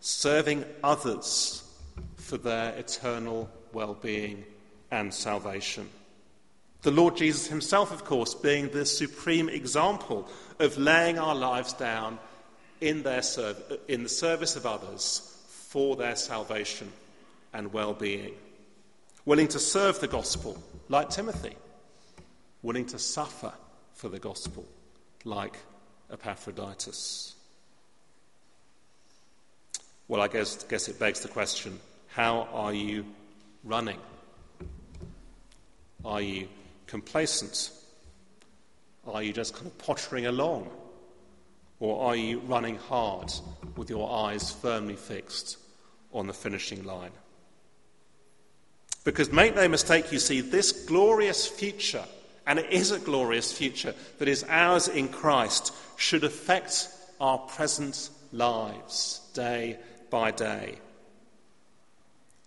serving 0.00 0.64
others 0.82 1.62
for 2.16 2.38
their 2.38 2.74
eternal 2.76 3.50
well 3.74 3.94
being 3.94 4.44
and 4.90 5.12
salvation. 5.12 5.88
The 6.82 6.90
Lord 6.90 7.16
Jesus 7.16 7.48
himself, 7.48 7.92
of 7.92 8.04
course, 8.04 8.34
being 8.34 8.70
the 8.70 8.86
supreme 8.86 9.50
example 9.50 10.26
of 10.58 10.78
laying 10.78 11.18
our 11.18 11.34
lives 11.34 11.74
down 11.74 12.18
in, 12.80 13.02
their 13.02 13.22
serv- 13.22 13.78
in 13.88 14.02
the 14.02 14.08
service 14.08 14.56
of 14.56 14.64
others 14.64 15.38
for 15.48 15.96
their 15.96 16.16
salvation 16.16 16.90
and 17.52 17.72
well 17.72 17.94
being. 17.94 18.34
Willing 19.24 19.48
to 19.48 19.58
serve 19.58 20.00
the 20.00 20.08
gospel, 20.08 20.60
like 20.88 21.10
Timothy. 21.10 21.56
Willing 22.62 22.86
to 22.86 22.98
suffer 22.98 23.52
for 23.94 24.08
the 24.08 24.18
gospel, 24.18 24.66
like 25.24 25.56
Epaphroditus. 26.10 27.34
Well, 30.08 30.20
I 30.20 30.28
guess, 30.28 30.62
guess 30.64 30.88
it 30.88 30.98
begs 30.98 31.20
the 31.20 31.28
question 31.28 31.78
how 32.08 32.48
are 32.52 32.74
you 32.74 33.06
running? 33.64 33.98
Are 36.04 36.20
you 36.20 36.48
complacent? 36.86 37.70
Are 39.06 39.22
you 39.22 39.32
just 39.32 39.54
kind 39.54 39.66
of 39.66 39.78
pottering 39.78 40.26
along? 40.26 40.68
Or 41.80 42.08
are 42.08 42.16
you 42.16 42.40
running 42.40 42.76
hard 42.76 43.32
with 43.76 43.88
your 43.88 44.10
eyes 44.10 44.52
firmly 44.52 44.96
fixed 44.96 45.56
on 46.12 46.26
the 46.26 46.34
finishing 46.34 46.84
line? 46.84 47.12
Because 49.04 49.32
make 49.32 49.54
no 49.54 49.68
mistake, 49.68 50.12
you 50.12 50.18
see, 50.18 50.40
this 50.40 50.72
glorious 50.86 51.46
future, 51.46 52.04
and 52.46 52.58
it 52.58 52.70
is 52.70 52.90
a 52.90 52.98
glorious 52.98 53.52
future 53.52 53.94
that 54.18 54.28
is 54.28 54.44
ours 54.48 54.88
in 54.88 55.08
Christ, 55.08 55.74
should 55.96 56.24
affect 56.24 56.88
our 57.20 57.38
present 57.38 58.10
lives 58.32 59.20
day 59.34 59.78
by 60.10 60.30
day. 60.30 60.78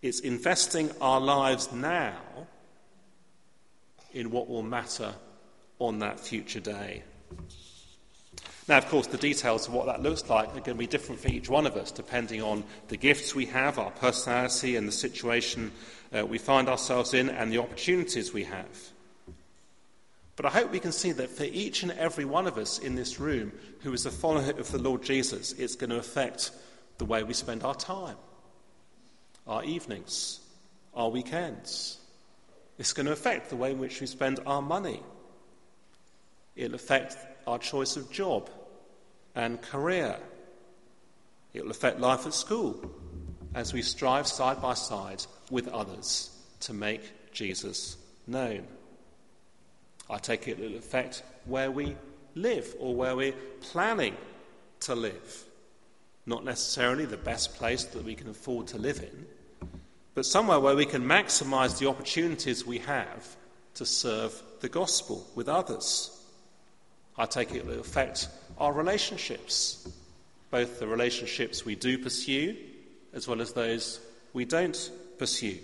It's 0.01 0.19
investing 0.19 0.91
our 1.01 1.19
lives 1.19 1.71
now 1.71 2.15
in 4.13 4.31
what 4.31 4.47
will 4.47 4.63
matter 4.63 5.13
on 5.79 5.99
that 5.99 6.19
future 6.19 6.59
day. 6.59 7.03
Now, 8.67 8.77
of 8.79 8.87
course, 8.87 9.07
the 9.07 9.17
details 9.17 9.67
of 9.67 9.73
what 9.73 9.85
that 9.85 10.01
looks 10.01 10.27
like 10.27 10.49
are 10.49 10.53
going 10.53 10.63
to 10.63 10.73
be 10.75 10.87
different 10.87 11.21
for 11.21 11.27
each 11.27 11.49
one 11.49 11.67
of 11.67 11.75
us, 11.75 11.91
depending 11.91 12.41
on 12.41 12.63
the 12.87 12.97
gifts 12.97 13.35
we 13.35 13.45
have, 13.47 13.77
our 13.77 13.91
personality, 13.91 14.75
and 14.75 14.87
the 14.87 14.91
situation 14.91 15.71
uh, 16.17 16.25
we 16.25 16.39
find 16.39 16.67
ourselves 16.67 17.13
in, 17.13 17.29
and 17.29 17.51
the 17.51 17.59
opportunities 17.59 18.33
we 18.33 18.43
have. 18.43 18.67
But 20.35 20.47
I 20.47 20.49
hope 20.49 20.71
we 20.71 20.79
can 20.79 20.91
see 20.91 21.11
that 21.11 21.29
for 21.29 21.43
each 21.43 21.83
and 21.83 21.91
every 21.91 22.25
one 22.25 22.47
of 22.47 22.57
us 22.57 22.79
in 22.79 22.95
this 22.95 23.19
room 23.19 23.51
who 23.81 23.93
is 23.93 24.05
a 24.05 24.11
follower 24.11 24.49
of 24.49 24.71
the 24.71 24.79
Lord 24.79 25.03
Jesus, 25.03 25.53
it's 25.53 25.75
going 25.75 25.91
to 25.91 25.97
affect 25.97 26.51
the 26.97 27.05
way 27.05 27.23
we 27.23 27.33
spend 27.33 27.63
our 27.63 27.75
time, 27.75 28.17
our 29.47 29.63
evenings, 29.63 30.39
our 30.95 31.09
weekends, 31.09 31.99
it's 32.77 32.93
going 32.93 33.05
to 33.05 33.11
affect 33.11 33.49
the 33.49 33.55
way 33.55 33.71
in 33.71 33.79
which 33.79 34.01
we 34.01 34.07
spend 34.07 34.39
our 34.45 34.61
money. 34.61 35.01
It'll 36.55 36.75
affect 36.75 37.17
our 37.47 37.59
choice 37.59 37.97
of 37.97 38.11
job 38.11 38.49
and 39.35 39.61
career. 39.61 40.17
It'll 41.53 41.71
affect 41.71 41.99
life 41.99 42.25
at 42.25 42.33
school 42.33 42.91
as 43.53 43.73
we 43.73 43.81
strive 43.81 44.27
side 44.27 44.61
by 44.61 44.73
side 44.73 45.25
with 45.49 45.67
others 45.67 46.29
to 46.61 46.73
make 46.73 47.31
Jesus 47.31 47.97
known. 48.27 48.65
I 50.09 50.17
take 50.17 50.47
it 50.47 50.59
it'll 50.59 50.77
affect 50.77 51.23
where 51.45 51.71
we 51.71 51.95
live 52.35 52.75
or 52.79 52.93
where 52.93 53.15
we're 53.15 53.33
planning 53.61 54.15
to 54.81 54.95
live. 54.95 55.43
Not 56.25 56.43
necessarily 56.43 57.05
the 57.05 57.17
best 57.17 57.55
place 57.55 57.85
that 57.85 58.03
we 58.03 58.15
can 58.15 58.29
afford 58.29 58.67
to 58.67 58.77
live 58.77 58.99
in, 58.99 59.25
but 60.13 60.25
somewhere 60.25 60.59
where 60.59 60.75
we 60.75 60.85
can 60.85 61.03
maximize 61.03 61.77
the 61.77 61.87
opportunities 61.87 62.65
we 62.65 62.79
have 62.79 63.35
to 63.75 63.85
serve 63.85 64.41
the 64.61 64.69
gospel 64.69 65.25
with 65.35 65.47
others. 65.47 66.14
I 67.17 67.25
take 67.25 67.53
it 67.53 67.65
will 67.65 67.79
affect 67.79 68.27
our 68.57 68.73
relationships, 68.73 69.87
both 70.51 70.79
the 70.79 70.87
relationships 70.87 71.65
we 71.65 71.75
do 71.75 71.97
pursue 71.97 72.55
as 73.13 73.27
well 73.27 73.41
as 73.41 73.53
those 73.53 73.99
we 74.33 74.45
don't 74.45 74.91
pursue. 75.17 75.57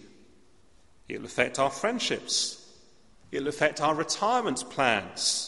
It'll 1.10 1.26
affect 1.26 1.60
our 1.60 1.70
friendships. 1.70 2.58
It'll 3.32 3.50
affect 3.50 3.82
our 3.82 3.94
retirement 3.94 4.64
plans. 4.70 5.48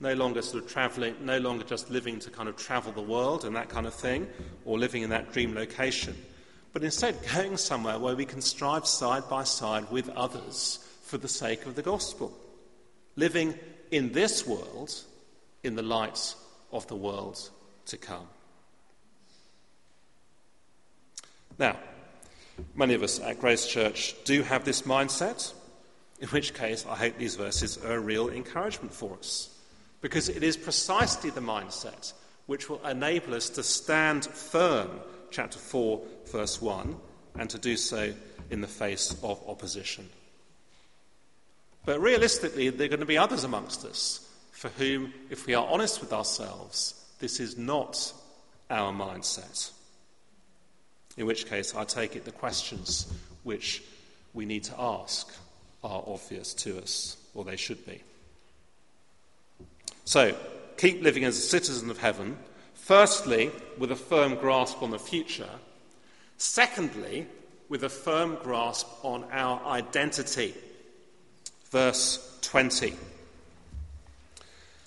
No 0.00 0.12
longer 0.14 0.42
sort 0.42 0.64
of 0.64 0.70
traveling, 0.70 1.16
no 1.22 1.38
longer 1.38 1.64
just 1.64 1.90
living 1.90 2.18
to 2.20 2.30
kind 2.30 2.48
of 2.48 2.56
travel 2.56 2.92
the 2.92 3.02
world 3.02 3.44
and 3.44 3.56
that 3.56 3.68
kind 3.68 3.86
of 3.86 3.94
thing, 3.94 4.28
or 4.64 4.78
living 4.78 5.02
in 5.02 5.10
that 5.10 5.32
dream 5.32 5.54
location 5.54 6.14
but 6.72 6.84
instead 6.84 7.16
going 7.34 7.56
somewhere 7.56 7.98
where 7.98 8.16
we 8.16 8.24
can 8.24 8.40
strive 8.40 8.86
side 8.86 9.28
by 9.28 9.44
side 9.44 9.90
with 9.90 10.08
others 10.10 10.84
for 11.02 11.18
the 11.18 11.28
sake 11.28 11.66
of 11.66 11.74
the 11.74 11.82
gospel, 11.82 12.32
living 13.16 13.58
in 13.90 14.12
this 14.12 14.46
world 14.46 14.94
in 15.62 15.74
the 15.74 15.82
light 15.82 16.34
of 16.72 16.86
the 16.86 16.96
world 16.96 17.50
to 17.86 17.96
come. 17.96 18.26
Now, 21.58 21.76
many 22.74 22.94
of 22.94 23.02
us 23.02 23.20
at 23.20 23.40
Grace 23.40 23.66
Church 23.66 24.14
do 24.24 24.42
have 24.42 24.64
this 24.64 24.82
mindset, 24.82 25.52
in 26.20 26.28
which 26.28 26.54
case 26.54 26.86
I 26.88 26.94
hope 26.94 27.18
these 27.18 27.36
verses 27.36 27.78
are 27.84 27.94
a 27.94 28.00
real 28.00 28.28
encouragement 28.28 28.92
for 28.92 29.16
us, 29.18 29.50
because 30.00 30.28
it 30.28 30.42
is 30.42 30.56
precisely 30.56 31.30
the 31.30 31.40
mindset 31.40 32.12
which 32.46 32.70
will 32.70 32.84
enable 32.86 33.34
us 33.34 33.50
to 33.50 33.62
stand 33.62 34.24
firm, 34.24 34.88
chapter 35.30 35.58
4, 35.58 36.00
verse 36.32 36.62
1, 36.62 36.96
and 37.38 37.50
to 37.50 37.58
do 37.58 37.76
so 37.76 38.12
in 38.50 38.60
the 38.60 38.66
face 38.66 39.14
of 39.22 39.42
opposition. 39.46 40.08
But 41.84 42.00
realistically, 42.00 42.70
there 42.70 42.86
are 42.86 42.88
going 42.88 43.00
to 43.00 43.06
be 43.06 43.18
others 43.18 43.44
amongst 43.44 43.84
us 43.84 44.28
for 44.58 44.68
whom, 44.70 45.12
if 45.30 45.46
we 45.46 45.54
are 45.54 45.66
honest 45.66 46.00
with 46.00 46.12
ourselves, 46.12 46.94
this 47.20 47.38
is 47.38 47.56
not 47.56 48.12
our 48.70 48.92
mindset. 48.92 49.70
In 51.16 51.26
which 51.26 51.46
case, 51.46 51.74
I 51.74 51.84
take 51.84 52.16
it 52.16 52.24
the 52.24 52.32
questions 52.32 53.12
which 53.44 53.82
we 54.34 54.46
need 54.46 54.64
to 54.64 54.80
ask 54.80 55.32
are 55.84 56.02
obvious 56.06 56.54
to 56.54 56.78
us, 56.78 57.16
or 57.34 57.44
they 57.44 57.56
should 57.56 57.86
be. 57.86 58.02
So, 60.04 60.36
keep 60.76 61.02
living 61.02 61.24
as 61.24 61.38
a 61.38 61.42
citizen 61.42 61.88
of 61.90 61.98
heaven, 61.98 62.36
firstly, 62.74 63.52
with 63.78 63.92
a 63.92 63.96
firm 63.96 64.34
grasp 64.34 64.82
on 64.82 64.90
the 64.90 64.98
future, 64.98 65.50
secondly, 66.36 67.26
with 67.68 67.84
a 67.84 67.88
firm 67.88 68.38
grasp 68.42 68.88
on 69.04 69.24
our 69.30 69.64
identity. 69.66 70.54
Verse 71.70 72.38
20. 72.42 72.94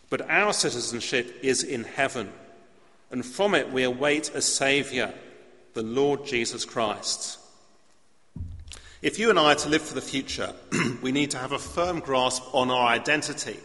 But 0.10 0.30
our 0.30 0.52
citizenship 0.52 1.40
is 1.42 1.64
in 1.64 1.84
heaven, 1.84 2.32
and 3.12 3.26
from 3.26 3.56
it 3.56 3.72
we 3.72 3.84
await 3.84 4.34
a 4.36 4.42
Saviour, 4.42 5.14
the 5.74 5.84
Lord 5.84 6.26
Jesus 6.26 6.66
Christ. 6.66 7.40
If 9.02 9.18
you 9.18 9.30
and 9.30 9.40
I 9.40 9.54
are 9.54 9.56
to 9.56 9.70
live 9.70 9.82
for 9.82 9.96
the 9.96 10.02
future, 10.02 10.54
we 11.02 11.12
need 11.12 11.32
to 11.32 11.38
have 11.38 11.54
a 11.54 11.60
firm 11.60 12.02
grasp 12.02 12.44
on 12.54 12.70
our 12.70 12.88
identity 12.88 13.58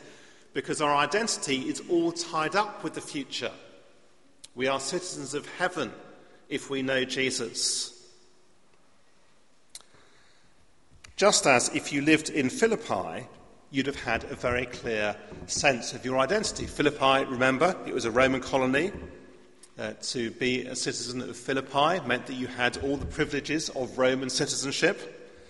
because 0.55 0.81
our 0.81 0.95
identity 0.95 1.69
is 1.69 1.83
all 1.91 2.13
tied 2.13 2.57
up 2.57 2.83
with 2.83 2.95
the 2.95 3.01
future. 3.01 3.51
We 4.55 4.69
are 4.69 4.81
citizens 4.81 5.35
of 5.35 5.47
heaven 5.59 5.93
if 6.49 6.71
we 6.71 6.81
know 6.81 7.05
Jesus. 7.05 7.96
Just 11.17 11.47
as 11.47 11.71
if 11.71 11.95
you 11.95 12.03
lived 12.03 12.29
in 12.29 12.51
Philippi, 12.51 13.27
you'd 13.71 13.87
have 13.87 14.03
had 14.03 14.25
a 14.25 14.35
very 14.35 14.67
clear 14.67 15.17
sense 15.47 15.95
of 15.95 16.05
your 16.05 16.19
identity. 16.19 16.67
Philippi, 16.67 17.25
remember, 17.25 17.75
it 17.87 17.95
was 17.95 18.05
a 18.05 18.11
Roman 18.11 18.43
colony. 18.43 18.93
Uh, 19.79 19.95
to 20.03 20.31
be 20.33 20.67
a 20.67 20.77
citizen 20.77 21.23
of 21.23 21.35
Philippi 21.35 22.07
meant 22.07 22.27
that 22.27 22.35
you 22.35 22.47
had 22.47 22.77
all 22.79 22.99
the 22.99 23.07
privileges 23.07 23.71
of 23.71 23.97
Roman 23.97 24.29
citizenship. 24.29 25.41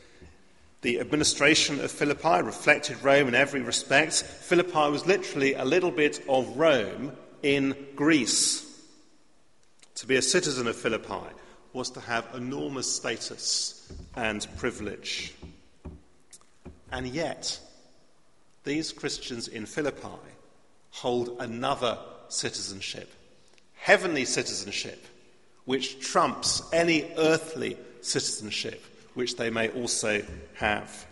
The 0.83 1.01
administration 1.01 1.81
of 1.81 1.91
Philippi 1.91 2.43
reflected 2.43 3.03
Rome 3.03 3.27
in 3.27 3.35
every 3.35 3.61
respect. 3.61 4.23
Philippi 4.23 4.89
was 4.93 5.05
literally 5.05 5.55
a 5.55 5.65
little 5.65 5.91
bit 5.91 6.23
of 6.29 6.57
Rome 6.57 7.11
in 7.43 7.75
Greece. 7.97 8.65
To 9.97 10.07
be 10.07 10.15
a 10.15 10.23
citizen 10.23 10.69
of 10.69 10.77
Philippi 10.77 11.27
was 11.73 11.91
to 11.91 12.01
have 12.01 12.29
enormous 12.37 12.95
status 12.95 13.93
and 14.15 14.47
privilege. 14.59 15.35
And 16.91 17.07
yet, 17.07 17.59
these 18.65 18.93
Christians 18.93 19.49
in 19.49 19.67
Philippi 19.67 20.09
hold 20.91 21.37
another 21.41 21.99
citizenship, 22.29 23.13
heavenly 23.75 24.25
citizenship, 24.25 25.05
which 25.65 26.01
trumps 26.01 26.63
any 26.73 27.11
earthly 27.17 27.77
citizenship 28.01 28.83
which 29.15 29.37
they 29.37 29.51
may 29.51 29.69
also 29.71 30.23
have. 30.55 31.07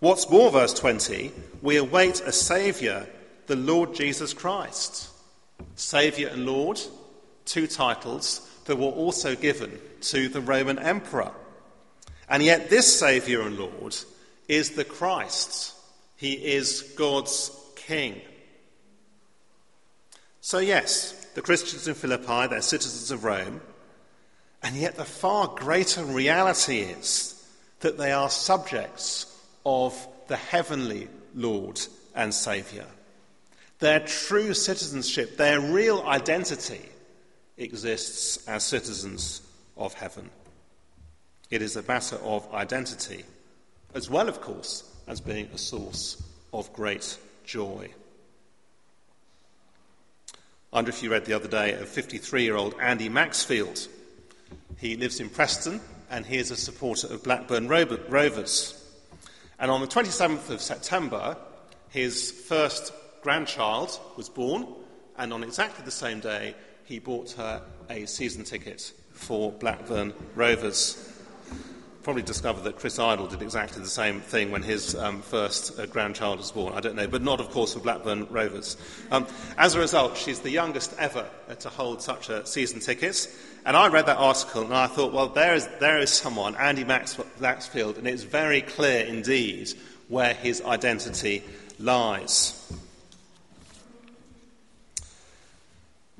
What's 0.00 0.28
more, 0.28 0.50
verse 0.50 0.74
20, 0.74 1.32
we 1.62 1.76
await 1.76 2.20
a 2.20 2.32
Saviour, 2.32 3.06
the 3.46 3.56
Lord 3.56 3.94
Jesus 3.94 4.34
Christ. 4.34 5.08
Saviour 5.74 6.30
and 6.30 6.44
Lord, 6.44 6.78
two 7.46 7.66
titles 7.66 8.46
that 8.66 8.76
were 8.76 8.84
also 8.84 9.34
given 9.34 9.80
to 10.02 10.28
the 10.28 10.40
Roman 10.40 10.78
Emperor. 10.78 11.32
And 12.28 12.42
yet, 12.42 12.70
this 12.70 12.98
Saviour 12.98 13.42
and 13.42 13.58
Lord 13.58 13.96
is 14.48 14.70
the 14.70 14.84
Christ. 14.84 15.74
He 16.16 16.32
is 16.32 16.82
God's 16.96 17.50
King. 17.76 18.20
So, 20.40 20.58
yes, 20.58 21.12
the 21.34 21.42
Christians 21.42 21.88
in 21.88 21.94
Philippi, 21.94 22.48
they're 22.48 22.62
citizens 22.62 23.10
of 23.10 23.24
Rome. 23.24 23.60
And 24.62 24.76
yet, 24.76 24.96
the 24.96 25.04
far 25.04 25.48
greater 25.48 26.04
reality 26.04 26.80
is 26.80 27.32
that 27.80 27.98
they 27.98 28.12
are 28.12 28.30
subjects 28.30 29.32
of 29.64 29.94
the 30.28 30.36
heavenly 30.36 31.08
Lord 31.34 31.80
and 32.14 32.32
Saviour. 32.32 32.86
Their 33.78 34.00
true 34.00 34.54
citizenship, 34.54 35.36
their 35.36 35.60
real 35.60 36.02
identity, 36.02 36.88
exists 37.58 38.46
as 38.48 38.64
citizens 38.64 39.42
of 39.76 39.94
heaven. 39.94 40.30
It 41.50 41.62
is 41.62 41.76
a 41.76 41.82
matter 41.82 42.16
of 42.16 42.52
identity, 42.52 43.24
as 43.94 44.10
well, 44.10 44.28
of 44.28 44.40
course, 44.40 44.84
as 45.06 45.20
being 45.20 45.46
a 45.54 45.58
source 45.58 46.22
of 46.52 46.72
great 46.72 47.18
joy. 47.44 47.88
I 50.72 50.76
wonder 50.76 50.90
if 50.90 51.02
you 51.02 51.10
read 51.10 51.24
the 51.24 51.34
other 51.34 51.48
day 51.48 51.74
of 51.74 51.88
53 51.88 52.42
year 52.42 52.56
old 52.56 52.74
Andy 52.80 53.08
Maxfield 53.08 53.86
he 54.78 54.96
lives 54.96 55.20
in 55.20 55.30
Preston 55.30 55.80
and 56.10 56.26
he 56.26 56.36
is 56.36 56.50
a 56.50 56.56
supporter 56.56 57.06
of 57.08 57.22
Blackburn 57.22 57.68
Rovers. 57.68 58.82
And 59.58 59.70
on 59.70 59.80
the 59.80 59.86
27th 59.86 60.50
of 60.50 60.60
September, 60.60 61.36
his 61.88 62.30
first 62.30 62.92
grandchild 63.22 63.98
was 64.16 64.28
born, 64.28 64.66
and 65.16 65.32
on 65.32 65.42
exactly 65.42 65.84
the 65.84 65.90
same 65.90 66.20
day, 66.20 66.54
he 66.84 66.98
bought 66.98 67.32
her 67.32 67.62
a 67.88 68.06
season 68.06 68.44
ticket 68.44 68.92
for 69.12 69.50
Blackburn 69.50 70.12
Rovers 70.34 71.15
probably 72.06 72.22
discovered 72.22 72.62
that 72.62 72.76
Chris 72.76 73.00
Idle 73.00 73.26
did 73.26 73.42
exactly 73.42 73.82
the 73.82 73.88
same 73.88 74.20
thing 74.20 74.52
when 74.52 74.62
his 74.62 74.94
um, 74.94 75.22
first 75.22 75.76
uh, 75.76 75.86
grandchild 75.86 76.38
was 76.38 76.52
born. 76.52 76.72
I 76.72 76.78
don't 76.78 76.94
know, 76.94 77.08
but 77.08 77.20
not, 77.20 77.40
of 77.40 77.50
course, 77.50 77.74
for 77.74 77.80
Blackburn 77.80 78.28
Rovers. 78.30 78.76
Um, 79.10 79.26
as 79.58 79.74
a 79.74 79.80
result, 79.80 80.16
she's 80.16 80.38
the 80.38 80.50
youngest 80.50 80.94
ever 81.00 81.28
to 81.58 81.68
hold 81.68 82.00
such 82.00 82.28
a 82.28 82.46
season 82.46 82.78
ticket. 82.78 83.28
And 83.64 83.76
I 83.76 83.88
read 83.88 84.06
that 84.06 84.18
article 84.18 84.62
and 84.62 84.72
I 84.72 84.86
thought, 84.86 85.12
well, 85.12 85.26
there 85.30 85.56
is, 85.56 85.68
there 85.80 85.98
is 85.98 86.10
someone, 86.10 86.54
Andy 86.54 86.84
Max- 86.84 87.18
Maxfield, 87.40 87.98
and 87.98 88.06
it's 88.06 88.22
very 88.22 88.60
clear 88.60 89.04
indeed 89.04 89.72
where 90.06 90.34
his 90.34 90.62
identity 90.62 91.42
lies. 91.80 92.72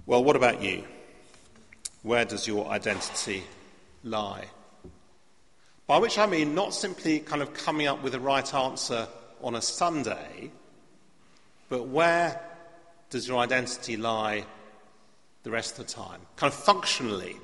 Well, 0.04 0.24
what 0.24 0.34
about 0.34 0.64
you? 0.64 0.82
Where 2.02 2.24
does 2.24 2.48
your 2.48 2.66
identity 2.66 3.44
lie? 4.02 4.46
By 5.86 5.98
which 5.98 6.18
I 6.18 6.26
mean 6.26 6.54
not 6.54 6.74
simply 6.74 7.20
kind 7.20 7.42
of 7.42 7.54
coming 7.54 7.86
up 7.86 8.02
with 8.02 8.12
the 8.12 8.20
right 8.20 8.52
answer 8.52 9.06
on 9.40 9.54
a 9.54 9.62
Sunday, 9.62 10.50
but 11.68 11.86
where 11.86 12.40
does 13.10 13.28
your 13.28 13.38
identity 13.38 13.96
lie 13.96 14.44
the 15.44 15.50
rest 15.52 15.78
of 15.78 15.86
the 15.86 15.92
time? 15.92 16.20
Kind 16.34 16.52
of 16.52 16.58
functionally, 16.58 17.36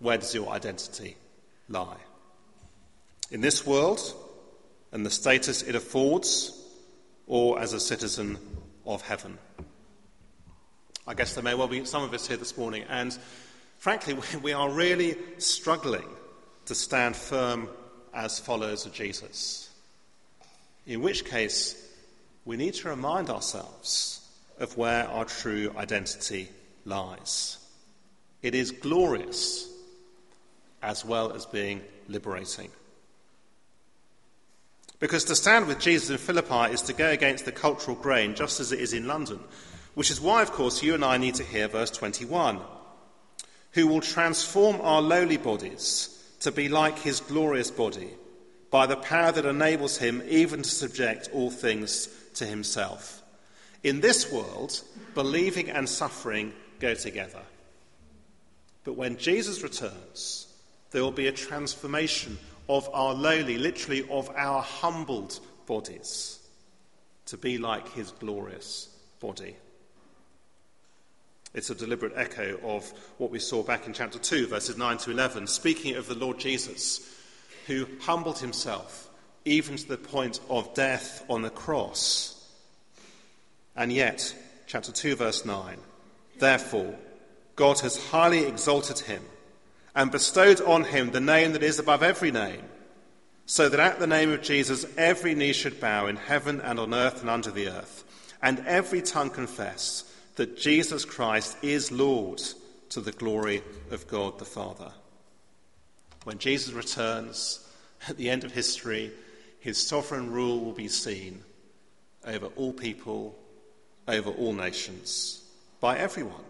where 0.00 0.18
does 0.18 0.34
your 0.34 0.50
identity 0.50 1.16
lie? 1.68 1.96
In 3.30 3.40
this 3.40 3.64
world 3.64 4.00
and 4.90 5.06
the 5.06 5.10
status 5.10 5.62
it 5.62 5.76
affords, 5.76 6.60
or 7.28 7.60
as 7.60 7.72
a 7.72 7.80
citizen 7.80 8.36
of 8.84 9.00
heaven? 9.02 9.38
I 11.06 11.14
guess 11.14 11.34
there 11.34 11.44
may 11.44 11.54
well 11.54 11.68
be 11.68 11.84
some 11.84 12.02
of 12.02 12.12
us 12.14 12.26
here 12.26 12.36
this 12.36 12.56
morning, 12.56 12.84
and 12.88 13.16
frankly, 13.78 14.16
we 14.42 14.52
are 14.52 14.68
really 14.68 15.16
struggling 15.38 16.08
to 16.66 16.74
stand 16.74 17.16
firm 17.16 17.68
as 18.12 18.38
followers 18.38 18.86
of 18.86 18.92
Jesus. 18.92 19.70
In 20.86 21.02
which 21.02 21.24
case, 21.24 21.80
we 22.44 22.56
need 22.56 22.74
to 22.74 22.88
remind 22.88 23.30
ourselves 23.30 24.20
of 24.58 24.76
where 24.76 25.08
our 25.08 25.24
true 25.24 25.72
identity 25.76 26.48
lies. 26.84 27.58
It 28.42 28.54
is 28.54 28.70
glorious 28.70 29.70
as 30.82 31.04
well 31.04 31.32
as 31.32 31.46
being 31.46 31.80
liberating. 32.08 32.70
Because 35.00 35.24
to 35.24 35.34
stand 35.34 35.66
with 35.66 35.80
Jesus 35.80 36.10
in 36.10 36.18
Philippi 36.18 36.72
is 36.72 36.82
to 36.82 36.92
go 36.92 37.10
against 37.10 37.46
the 37.46 37.52
cultural 37.52 37.96
grain, 37.96 38.34
just 38.34 38.60
as 38.60 38.72
it 38.72 38.80
is 38.80 38.92
in 38.92 39.06
London, 39.06 39.40
which 39.94 40.10
is 40.10 40.20
why, 40.20 40.42
of 40.42 40.52
course, 40.52 40.82
you 40.82 40.94
and 40.94 41.04
I 41.04 41.16
need 41.16 41.34
to 41.36 41.44
hear 41.44 41.68
verse 41.68 41.90
21 41.90 42.60
who 43.72 43.88
will 43.88 44.00
transform 44.00 44.80
our 44.80 45.02
lowly 45.02 45.36
bodies 45.36 46.13
to 46.44 46.52
be 46.52 46.68
like 46.68 46.98
his 46.98 47.20
glorious 47.20 47.70
body 47.70 48.10
by 48.70 48.84
the 48.84 48.96
power 48.96 49.32
that 49.32 49.46
enables 49.46 49.96
him 49.96 50.22
even 50.28 50.60
to 50.60 50.68
subject 50.68 51.30
all 51.32 51.50
things 51.50 52.06
to 52.34 52.44
himself. 52.44 53.22
In 53.82 54.02
this 54.02 54.30
world, 54.30 54.82
believing 55.14 55.70
and 55.70 55.88
suffering 55.88 56.52
go 56.80 56.92
together. 56.92 57.40
But 58.84 58.92
when 58.92 59.16
Jesus 59.16 59.62
returns, 59.62 60.46
there 60.90 61.02
will 61.02 61.12
be 61.12 61.28
a 61.28 61.32
transformation 61.32 62.36
of 62.68 62.90
our 62.92 63.14
lowly, 63.14 63.56
literally 63.56 64.06
of 64.10 64.28
our 64.36 64.60
humbled 64.60 65.40
bodies, 65.64 66.40
to 67.24 67.38
be 67.38 67.56
like 67.56 67.88
his 67.94 68.10
glorious 68.10 68.90
body. 69.18 69.56
It's 71.54 71.70
a 71.70 71.74
deliberate 71.74 72.14
echo 72.16 72.58
of 72.64 72.92
what 73.18 73.30
we 73.30 73.38
saw 73.38 73.62
back 73.62 73.86
in 73.86 73.92
chapter 73.92 74.18
2, 74.18 74.48
verses 74.48 74.76
9 74.76 74.98
to 74.98 75.12
11, 75.12 75.46
speaking 75.46 75.94
of 75.94 76.08
the 76.08 76.16
Lord 76.16 76.40
Jesus, 76.40 77.08
who 77.68 77.86
humbled 78.00 78.40
himself 78.40 79.08
even 79.44 79.76
to 79.76 79.86
the 79.86 79.96
point 79.96 80.40
of 80.50 80.74
death 80.74 81.24
on 81.30 81.42
the 81.42 81.50
cross. 81.50 82.44
And 83.76 83.92
yet, 83.92 84.34
chapter 84.66 84.90
2, 84.90 85.14
verse 85.14 85.44
9, 85.44 85.78
therefore, 86.40 86.96
God 87.54 87.78
has 87.80 88.04
highly 88.08 88.46
exalted 88.46 88.98
him 89.00 89.22
and 89.94 90.10
bestowed 90.10 90.60
on 90.60 90.82
him 90.82 91.12
the 91.12 91.20
name 91.20 91.52
that 91.52 91.62
is 91.62 91.78
above 91.78 92.02
every 92.02 92.32
name, 92.32 92.64
so 93.46 93.68
that 93.68 93.78
at 93.78 94.00
the 94.00 94.08
name 94.08 94.32
of 94.32 94.42
Jesus 94.42 94.86
every 94.96 95.36
knee 95.36 95.52
should 95.52 95.78
bow 95.78 96.08
in 96.08 96.16
heaven 96.16 96.60
and 96.60 96.80
on 96.80 96.92
earth 96.92 97.20
and 97.20 97.30
under 97.30 97.52
the 97.52 97.68
earth, 97.68 98.02
and 98.42 98.58
every 98.66 99.02
tongue 99.02 99.30
confess 99.30 100.10
that 100.36 100.56
Jesus 100.56 101.04
Christ 101.04 101.56
is 101.62 101.92
Lord 101.92 102.42
to 102.90 103.00
the 103.00 103.12
glory 103.12 103.62
of 103.90 104.06
God 104.08 104.38
the 104.38 104.44
Father. 104.44 104.92
When 106.24 106.38
Jesus 106.38 106.72
returns 106.72 107.66
at 108.08 108.16
the 108.16 108.30
end 108.30 108.44
of 108.44 108.52
history, 108.52 109.12
his 109.60 109.78
sovereign 109.78 110.30
rule 110.30 110.60
will 110.64 110.72
be 110.72 110.88
seen 110.88 111.42
over 112.26 112.46
all 112.56 112.72
people, 112.72 113.36
over 114.08 114.30
all 114.30 114.52
nations, 114.52 115.42
by 115.80 115.98
everyone, 115.98 116.44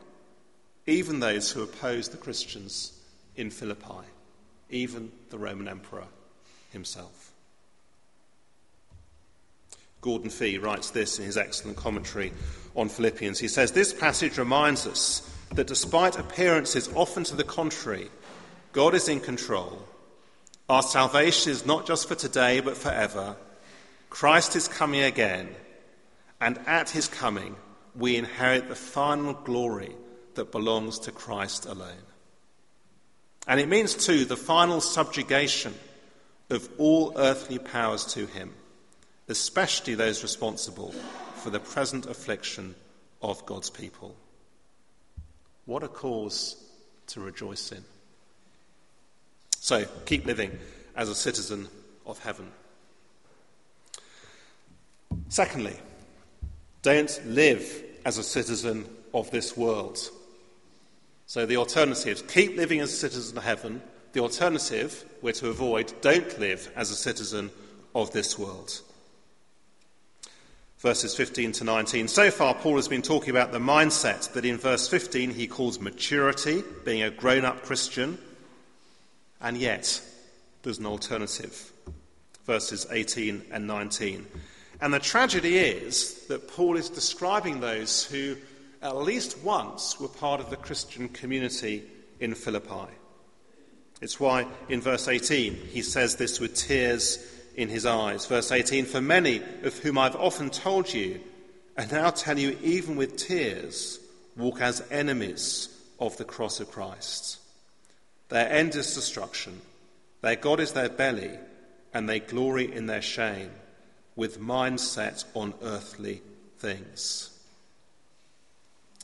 even 0.86 1.20
those 1.20 1.50
who 1.50 1.62
oppose 1.62 2.08
the 2.08 2.16
Christians 2.16 2.98
in 3.36 3.50
Philippi, 3.50 4.06
even 4.70 5.10
the 5.30 5.38
Roman 5.38 5.68
Emperor 5.68 6.06
himself. 6.72 7.23
Gordon 10.04 10.28
Fee 10.28 10.58
writes 10.58 10.90
this 10.90 11.18
in 11.18 11.24
his 11.24 11.38
excellent 11.38 11.78
commentary 11.78 12.30
on 12.76 12.90
Philippians. 12.90 13.38
He 13.38 13.48
says, 13.48 13.72
This 13.72 13.94
passage 13.94 14.36
reminds 14.36 14.86
us 14.86 15.34
that 15.54 15.66
despite 15.66 16.18
appearances 16.18 16.90
often 16.94 17.24
to 17.24 17.34
the 17.34 17.42
contrary, 17.42 18.10
God 18.72 18.94
is 18.94 19.08
in 19.08 19.18
control. 19.18 19.82
Our 20.68 20.82
salvation 20.82 21.52
is 21.52 21.64
not 21.64 21.86
just 21.86 22.06
for 22.06 22.14
today, 22.16 22.60
but 22.60 22.76
forever. 22.76 23.34
Christ 24.10 24.56
is 24.56 24.68
coming 24.68 25.00
again, 25.00 25.48
and 26.38 26.58
at 26.66 26.90
his 26.90 27.08
coming, 27.08 27.56
we 27.96 28.16
inherit 28.16 28.68
the 28.68 28.74
final 28.74 29.32
glory 29.32 29.96
that 30.34 30.52
belongs 30.52 30.98
to 30.98 31.12
Christ 31.12 31.64
alone. 31.64 32.04
And 33.46 33.58
it 33.58 33.70
means, 33.70 33.94
too, 33.94 34.26
the 34.26 34.36
final 34.36 34.82
subjugation 34.82 35.72
of 36.50 36.68
all 36.76 37.14
earthly 37.16 37.58
powers 37.58 38.04
to 38.12 38.26
him 38.26 38.52
especially 39.28 39.94
those 39.94 40.22
responsible 40.22 40.92
for 41.36 41.50
the 41.50 41.60
present 41.60 42.06
affliction 42.06 42.74
of 43.22 43.44
God's 43.46 43.70
people. 43.70 44.14
What 45.64 45.82
a 45.82 45.88
cause 45.88 46.56
to 47.08 47.20
rejoice 47.20 47.72
in. 47.72 47.84
So, 49.58 49.86
keep 50.04 50.26
living 50.26 50.58
as 50.94 51.08
a 51.08 51.14
citizen 51.14 51.68
of 52.04 52.18
heaven. 52.18 52.50
Secondly, 55.30 55.76
don't 56.82 57.20
live 57.26 57.82
as 58.04 58.18
a 58.18 58.22
citizen 58.22 58.84
of 59.14 59.30
this 59.30 59.56
world. 59.56 59.98
So, 61.26 61.46
the 61.46 61.56
alternatives 61.56 62.20
keep 62.22 62.58
living 62.58 62.80
as 62.80 62.92
a 62.92 62.96
citizen 62.96 63.38
of 63.38 63.44
heaven. 63.44 63.80
The 64.12 64.20
alternative, 64.20 65.02
we're 65.22 65.32
to 65.32 65.48
avoid 65.48 65.94
don't 66.02 66.38
live 66.38 66.70
as 66.76 66.90
a 66.90 66.96
citizen 66.96 67.50
of 67.94 68.12
this 68.12 68.38
world 68.38 68.82
verses 70.84 71.16
15 71.16 71.52
to 71.52 71.64
19. 71.64 72.08
So 72.08 72.30
far, 72.30 72.54
Paul 72.54 72.76
has 72.76 72.88
been 72.88 73.00
talking 73.00 73.30
about 73.30 73.52
the 73.52 73.58
mindset 73.58 74.34
that 74.34 74.44
in 74.44 74.58
verse 74.58 74.86
15 74.86 75.30
he 75.30 75.46
calls 75.46 75.80
maturity, 75.80 76.62
being 76.84 77.02
a 77.02 77.10
grown 77.10 77.46
up 77.46 77.62
Christian, 77.62 78.18
and 79.40 79.56
yet 79.56 80.02
there's 80.62 80.78
an 80.78 80.84
alternative. 80.84 81.72
Verses 82.44 82.86
18 82.90 83.46
and 83.50 83.66
19. 83.66 84.26
And 84.82 84.92
the 84.92 84.98
tragedy 84.98 85.56
is 85.56 86.26
that 86.26 86.48
Paul 86.48 86.76
is 86.76 86.90
describing 86.90 87.60
those 87.60 88.04
who, 88.04 88.36
at 88.82 88.94
least 88.94 89.38
once, 89.38 89.98
were 89.98 90.08
part 90.08 90.42
of 90.42 90.50
the 90.50 90.56
Christian 90.56 91.08
community 91.08 91.84
in 92.20 92.34
Philippi. 92.34 92.92
It's 94.02 94.20
why 94.20 94.46
in 94.68 94.82
verse 94.82 95.08
18 95.08 95.54
he 95.54 95.80
says 95.80 96.16
this 96.16 96.40
with 96.40 96.54
tears 96.54 97.26
in 97.54 97.68
his 97.68 97.86
eyes. 97.86 98.26
Verse 98.26 98.50
18 98.50 98.86
For 98.86 99.00
many 99.00 99.42
of 99.62 99.78
whom 99.78 99.98
I've 99.98 100.16
often 100.16 100.50
told 100.50 100.92
you, 100.92 101.20
and 101.76 101.90
now 101.90 102.10
tell 102.10 102.38
you 102.38 102.56
even 102.62 102.96
with 102.96 103.16
tears, 103.16 103.98
walk 104.36 104.60
as 104.60 104.82
enemies 104.90 105.68
of 105.98 106.16
the 106.16 106.24
cross 106.24 106.60
of 106.60 106.70
Christ. 106.70 107.38
Their 108.28 108.48
end 108.50 108.74
is 108.74 108.94
destruction, 108.94 109.60
their 110.20 110.36
God 110.36 110.60
is 110.60 110.72
their 110.72 110.88
belly, 110.88 111.32
and 111.92 112.08
they 112.08 112.20
glory 112.20 112.72
in 112.72 112.86
their 112.86 113.02
shame, 113.02 113.50
with 114.16 114.40
mind 114.40 114.80
set 114.80 115.24
on 115.34 115.54
earthly 115.62 116.22
things. 116.58 117.30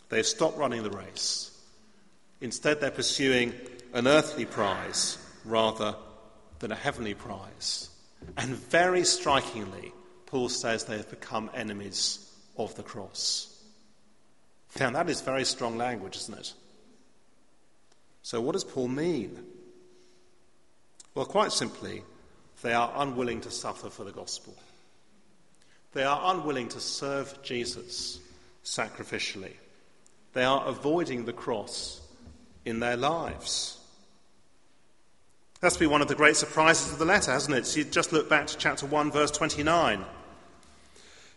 They've 0.08 0.26
stopped 0.26 0.58
running 0.58 0.82
the 0.82 0.90
race. 0.90 1.56
Instead, 2.40 2.80
they're 2.80 2.90
pursuing 2.90 3.52
an 3.92 4.08
earthly 4.08 4.44
prize 4.44 5.18
rather 5.44 5.94
than 6.58 6.72
a 6.72 6.76
heavenly 6.76 7.14
prize. 7.14 7.89
And 8.36 8.54
very 8.54 9.04
strikingly, 9.04 9.92
Paul 10.26 10.48
says 10.48 10.84
they 10.84 10.96
have 10.96 11.10
become 11.10 11.50
enemies 11.54 12.30
of 12.56 12.74
the 12.76 12.82
cross. 12.82 13.46
Now, 14.78 14.90
that 14.90 15.10
is 15.10 15.20
very 15.20 15.44
strong 15.44 15.76
language, 15.76 16.16
isn't 16.16 16.38
it? 16.38 16.52
So, 18.22 18.40
what 18.40 18.52
does 18.52 18.64
Paul 18.64 18.88
mean? 18.88 19.44
Well, 21.14 21.26
quite 21.26 21.52
simply, 21.52 22.02
they 22.62 22.72
are 22.72 22.92
unwilling 22.96 23.40
to 23.42 23.50
suffer 23.50 23.90
for 23.90 24.04
the 24.04 24.12
gospel. 24.12 24.54
They 25.92 26.04
are 26.04 26.34
unwilling 26.34 26.68
to 26.68 26.80
serve 26.80 27.42
Jesus 27.42 28.20
sacrificially. 28.64 29.54
They 30.32 30.44
are 30.44 30.66
avoiding 30.68 31.24
the 31.24 31.32
cross 31.32 32.00
in 32.64 32.78
their 32.78 32.96
lives. 32.96 33.79
That's 35.60 35.76
been 35.76 35.90
one 35.90 36.00
of 36.00 36.08
the 36.08 36.14
great 36.14 36.36
surprises 36.36 36.92
of 36.92 36.98
the 36.98 37.04
letter, 37.04 37.32
hasn't 37.32 37.56
it? 37.56 37.66
So 37.66 37.80
you 37.80 37.84
just 37.84 38.12
look 38.12 38.30
back 38.30 38.46
to 38.46 38.56
chapter 38.56 38.86
1, 38.86 39.12
verse 39.12 39.30
29. 39.30 40.04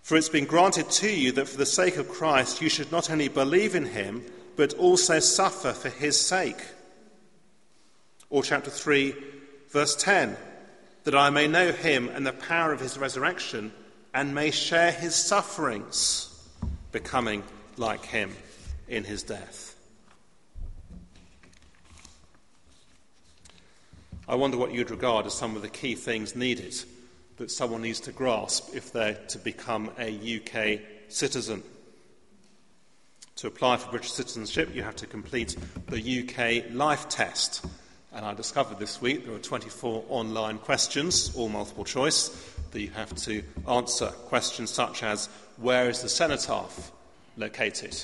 For 0.02 0.16
it's 0.16 0.30
been 0.30 0.46
granted 0.46 0.90
to 0.92 1.10
you 1.10 1.34
that 1.34 1.48
for 1.48 1.58
the 1.58 1.66
sake 1.66 1.98
of 1.98 2.10
Christ 2.10 2.62
you 2.62 2.70
should 2.70 2.92
not 2.92 3.12
only 3.12 3.28
believe 3.28 3.76
in 3.76 3.86
him, 3.86 4.24
but 4.56 4.74
also 4.76 5.20
suffer 5.20 5.74
for 5.74 5.90
his 5.90 6.20
sake. 6.20 6.62
Or 8.30 8.44
chapter 8.44 8.72
3, 8.72 9.14
verse 9.70 9.96
10 9.96 10.38
that 11.04 11.16
I 11.16 11.30
may 11.30 11.48
know 11.48 11.72
him 11.72 12.08
and 12.10 12.26
the 12.26 12.32
power 12.32 12.72
of 12.72 12.80
his 12.80 12.98
resurrection 12.98 13.74
and 14.14 14.34
may 14.34 14.52
share 14.52 14.92
his 14.92 15.16
sufferings, 15.16 16.30
becoming 16.92 17.44
like 17.78 18.06
him 18.06 18.34
in 18.88 19.04
his 19.04 19.24
death. 19.24 19.73
I 24.28 24.36
wonder 24.36 24.58
what 24.58 24.74
you'd 24.74 24.90
regard 24.90 25.26
as 25.26 25.34
some 25.34 25.58
of 25.58 25.62
the 25.62 25.70
key 25.70 25.96
things 25.96 26.34
needed 26.36 26.74
that 27.38 27.52
someone 27.52 27.82
needs 27.82 28.00
to 28.02 28.12
grasp 28.14 28.74
if 28.74 28.94
they're 28.94 29.16
to 29.16 29.38
become 29.38 29.92
a 30.00 30.38
UK 30.38 30.80
citizen. 31.10 31.62
To 33.38 33.48
apply 33.48 33.78
for 33.78 33.92
British 33.92 34.14
citizenship, 34.14 34.74
you 34.74 34.84
have 34.84 34.96
to 34.98 35.08
complete 35.08 35.58
the 35.90 36.22
UK 36.22 36.74
life 36.74 37.10
test. 37.10 37.66
And 38.14 38.26
I 38.26 38.34
discovered 38.34 38.80
this 38.80 39.02
week 39.02 39.26
there 39.26 39.36
are 39.36 39.40
24 39.40 40.06
online 40.08 40.58
questions, 40.60 41.36
all 41.36 41.50
multiple 41.50 41.84
choice, 41.84 42.30
that 42.72 42.80
you 42.80 42.92
have 42.92 43.14
to 43.16 43.44
answer. 43.68 44.08
Questions 44.08 44.70
such 44.70 45.04
as 45.04 45.28
Where 45.58 45.90
is 45.90 46.02
the 46.02 46.10
cenotaph 46.10 46.92
located? 47.36 48.02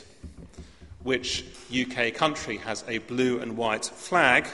Which 1.04 1.46
UK 1.72 2.14
country 2.14 2.58
has 2.58 2.84
a 2.90 2.98
blue 2.98 3.40
and 3.40 3.56
white 3.56 3.86
flag? 3.86 4.48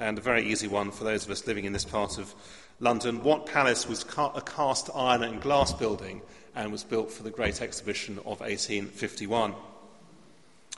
And 0.00 0.18
a 0.18 0.22
very 0.22 0.50
easy 0.50 0.66
one 0.66 0.90
for 0.90 1.04
those 1.04 1.24
of 1.26 1.30
us 1.30 1.46
living 1.46 1.66
in 1.66 1.72
this 1.72 1.84
part 1.84 2.18
of 2.18 2.34
London. 2.80 3.22
What 3.22 3.46
palace 3.46 3.86
was 3.86 4.02
a 4.02 4.40
cast 4.40 4.90
iron 4.94 5.22
and 5.22 5.40
glass 5.40 5.72
building 5.72 6.22
and 6.56 6.72
was 6.72 6.82
built 6.82 7.12
for 7.12 7.22
the 7.22 7.30
Great 7.30 7.60
Exhibition 7.60 8.18
of 8.20 8.40
1851? 8.40 9.54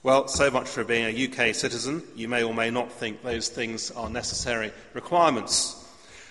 Well, 0.02 0.26
so 0.26 0.50
much 0.50 0.68
for 0.68 0.82
being 0.82 1.04
a 1.04 1.28
UK 1.28 1.54
citizen. 1.54 2.02
You 2.16 2.26
may 2.26 2.42
or 2.42 2.52
may 2.52 2.70
not 2.70 2.90
think 2.90 3.22
those 3.22 3.48
things 3.48 3.92
are 3.92 4.10
necessary 4.10 4.72
requirements. 4.92 5.78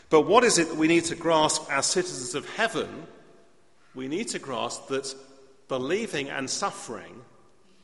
But 0.10 0.28
what 0.28 0.44
is 0.44 0.58
it 0.58 0.68
that 0.68 0.78
we 0.78 0.90
need 0.90 1.06
to 1.06 1.16
grasp 1.16 1.72
as 1.72 1.86
citizens 1.86 2.36
of 2.36 2.48
heaven? 2.56 3.08
We 3.96 4.10
need 4.10 4.28
to 4.30 4.40
grasp 4.40 4.90
that 4.90 5.16
believing 5.70 6.30
and 6.30 6.50
suffering 6.50 7.22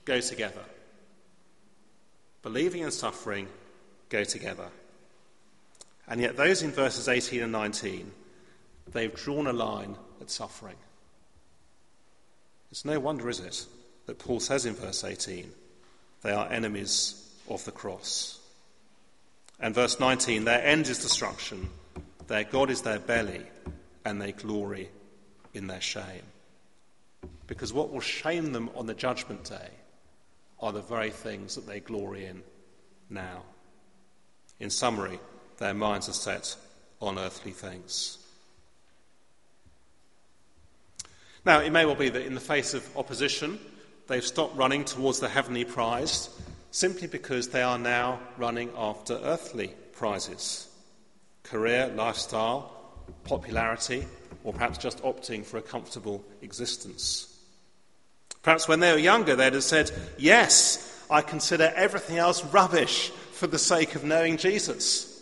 go 0.04 0.20
together. 0.20 0.64
Believing 2.44 2.84
and 2.84 2.92
suffering 2.92 3.48
go 4.10 4.26
together. 4.26 4.68
And 6.08 6.22
yet, 6.22 6.38
those 6.38 6.62
in 6.62 6.72
verses 6.72 7.08
18 7.08 7.44
and 7.44 7.52
19, 7.52 8.12
they've 8.94 9.14
drawn 9.14 9.48
a 9.48 9.54
line 9.54 9.98
at 10.22 10.30
suffering. 10.30 10.78
It's 12.72 12.86
no 12.86 13.00
wonder, 13.00 13.30
is 13.30 13.40
it, 13.40 13.66
that 14.06 14.20
Paul 14.20 14.40
says 14.40 14.66
in 14.66 14.74
verse 14.74 15.04
18, 15.04 15.52
They 16.22 16.32
are 16.32 16.52
enemies 16.52 17.30
of 17.50 17.64
the 17.66 17.72
cross. 17.72 18.40
And 19.60 19.74
verse 19.74 20.00
19 20.00 20.46
their 20.46 20.64
end 20.64 20.88
is 20.88 21.00
destruction, 21.00 21.70
their 22.28 22.44
God 22.44 22.70
is 22.70 22.82
their 22.82 23.00
belly, 23.00 23.44
and 24.06 24.22
they 24.22 24.32
glory 24.32 24.90
in 25.54 25.68
their 25.68 25.82
shame. 25.82 26.24
Because 27.48 27.74
what 27.74 27.92
will 27.92 28.02
shame 28.02 28.52
them 28.52 28.70
on 28.76 28.86
the 28.86 28.94
judgment 28.94 29.46
day 29.46 29.70
are 30.60 30.72
the 30.72 30.82
very 30.82 31.10
things 31.10 31.56
that 31.56 31.66
they 31.66 31.80
glory 31.80 32.26
in 32.26 32.44
now. 33.10 33.44
In 34.60 34.70
summary, 34.70 35.20
their 35.58 35.74
minds 35.74 36.10
are 36.10 36.14
set 36.14 36.56
on 37.02 37.20
earthly 37.20 37.52
things. 37.52 38.18
Now, 41.46 41.60
it 41.60 41.72
may 41.72 41.86
well 41.86 41.96
be 41.96 42.10
that 42.10 42.26
in 42.26 42.36
the 42.36 42.42
face 42.42 42.74
of 42.74 42.86
opposition, 42.98 43.60
they've 44.08 44.24
stopped 44.24 44.58
running 44.58 44.84
towards 44.84 45.20
the 45.20 45.30
heavenly 45.30 45.64
prize 45.64 46.30
simply 46.72 47.08
because 47.08 47.50
they 47.50 47.62
are 47.62 47.78
now 47.78 48.20
running 48.38 48.70
after 48.78 49.16
earthly 49.24 49.74
prizes 49.94 50.68
career, 51.44 51.88
lifestyle, 51.96 52.70
popularity, 53.24 54.06
or 54.44 54.52
perhaps 54.52 54.78
just 54.78 55.02
opting 55.04 55.46
for 55.46 55.58
a 55.58 55.62
comfortable 55.62 56.24
existence. 56.42 57.34
Perhaps 58.44 58.68
when 58.68 58.82
they 58.82 58.92
were 58.92 58.98
younger, 58.98 59.36
they'd 59.36 59.54
have 59.54 59.64
said, 59.64 59.90
Yes, 60.18 61.06
I 61.10 61.22
consider 61.22 61.72
everything 61.76 62.18
else 62.18 62.44
rubbish 62.46 63.10
for 63.32 63.48
the 63.48 63.60
sake 63.60 63.96
of 63.96 64.04
knowing 64.04 64.36
Jesus. 64.36 65.17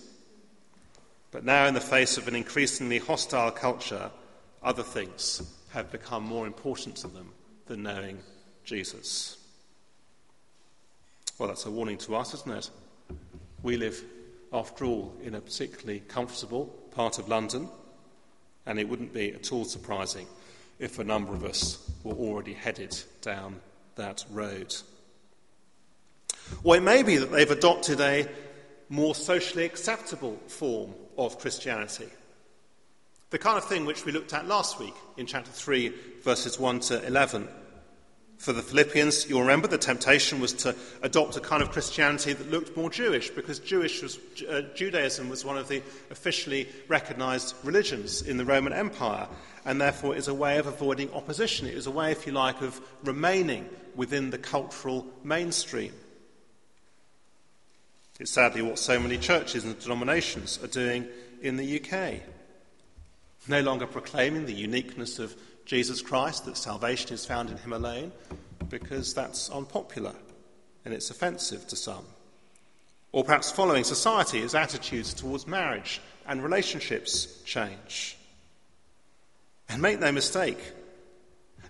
But 1.35 1.43
now, 1.43 1.65
in 1.65 1.73
the 1.73 1.81
face 1.81 2.17
of 2.17 2.29
an 2.29 2.35
increasingly 2.37 2.97
hostile 2.97 3.51
culture, 3.51 4.09
other 4.63 4.83
things 4.83 5.41
have 5.71 5.91
become 5.91 6.23
more 6.23 6.47
important 6.47 6.95
to 6.95 7.09
them 7.09 7.33
than 7.65 7.83
knowing 7.83 8.19
Jesus. 8.63 9.35
Well, 11.37 11.49
that's 11.49 11.65
a 11.65 11.71
warning 11.71 11.97
to 11.97 12.15
us, 12.15 12.33
isn't 12.35 12.57
it? 12.57 12.69
We 13.63 13.75
live, 13.75 14.01
after 14.53 14.85
all, 14.85 15.13
in 15.21 15.35
a 15.35 15.41
particularly 15.41 16.03
comfortable 16.07 16.67
part 16.91 17.19
of 17.19 17.27
London, 17.27 17.67
and 18.65 18.79
it 18.79 18.87
wouldn't 18.87 19.11
be 19.11 19.33
at 19.33 19.51
all 19.51 19.65
surprising 19.65 20.27
if 20.79 20.99
a 20.99 21.03
number 21.03 21.33
of 21.33 21.43
us 21.43 21.79
were 22.05 22.13
already 22.13 22.53
headed 22.53 22.97
down 23.19 23.59
that 23.97 24.23
road. 24.31 24.73
Or 26.63 26.77
it 26.77 26.83
may 26.83 27.03
be 27.03 27.17
that 27.17 27.29
they've 27.33 27.51
adopted 27.51 27.99
a 27.99 28.25
more 28.87 29.13
socially 29.13 29.65
acceptable 29.65 30.39
form 30.47 30.93
of 31.17 31.39
Christianity. 31.39 32.07
The 33.31 33.39
kind 33.39 33.57
of 33.57 33.65
thing 33.65 33.85
which 33.85 34.05
we 34.05 34.11
looked 34.11 34.33
at 34.33 34.47
last 34.47 34.79
week 34.79 34.93
in 35.17 35.25
chapter 35.25 35.51
3, 35.51 35.93
verses 36.23 36.59
1 36.59 36.79
to 36.81 37.05
11. 37.05 37.47
For 38.37 38.53
the 38.53 38.61
Philippians, 38.61 39.29
you'll 39.29 39.41
remember 39.41 39.67
the 39.67 39.77
temptation 39.77 40.39
was 40.39 40.53
to 40.53 40.75
adopt 41.01 41.37
a 41.37 41.39
kind 41.39 41.63
of 41.63 41.71
Christianity 41.71 42.33
that 42.33 42.51
looked 42.51 42.75
more 42.77 42.89
Jewish, 42.89 43.29
because 43.29 43.59
Jewish 43.59 44.01
was, 44.03 44.19
uh, 44.47 44.61
Judaism 44.75 45.29
was 45.29 45.45
one 45.45 45.57
of 45.57 45.67
the 45.67 45.81
officially 46.11 46.67
recognized 46.87 47.55
religions 47.63 48.21
in 48.21 48.37
the 48.37 48.45
Roman 48.45 48.73
Empire, 48.73 49.27
and 49.65 49.81
therefore 49.81 50.15
is 50.15 50.27
a 50.27 50.33
way 50.33 50.57
of 50.57 50.67
avoiding 50.67 51.11
opposition. 51.13 51.65
It 51.65 51.75
is 51.75 51.87
a 51.87 51.91
way, 51.91 52.11
if 52.11 52.27
you 52.27 52.33
like, 52.33 52.61
of 52.61 52.79
remaining 53.03 53.67
within 53.95 54.29
the 54.29 54.37
cultural 54.37 55.05
mainstream. 55.23 55.93
It's 58.19 58.31
sadly 58.31 58.61
what 58.61 58.79
so 58.79 58.99
many 58.99 59.17
churches 59.17 59.65
and 59.65 59.77
denominations 59.79 60.59
are 60.63 60.67
doing 60.67 61.07
in 61.41 61.57
the 61.57 61.81
UK. 61.81 62.21
No 63.47 63.61
longer 63.61 63.85
proclaiming 63.85 64.45
the 64.45 64.53
uniqueness 64.53 65.19
of 65.19 65.35
Jesus 65.65 66.01
Christ, 66.01 66.45
that 66.45 66.57
salvation 66.57 67.13
is 67.13 67.25
found 67.25 67.49
in 67.49 67.57
him 67.57 67.73
alone, 67.73 68.11
because 68.69 69.13
that's 69.13 69.49
unpopular 69.49 70.15
and 70.85 70.93
it's 70.93 71.09
offensive 71.09 71.67
to 71.67 71.75
some. 71.75 72.05
Or 73.11 73.23
perhaps 73.23 73.51
following 73.51 73.83
society 73.83 74.41
as 74.41 74.55
attitudes 74.55 75.13
towards 75.13 75.47
marriage 75.47 75.99
and 76.27 76.43
relationships 76.43 77.41
change. 77.43 78.17
And 79.67 79.81
make 79.81 79.99
no 79.99 80.11
mistake, 80.11 80.59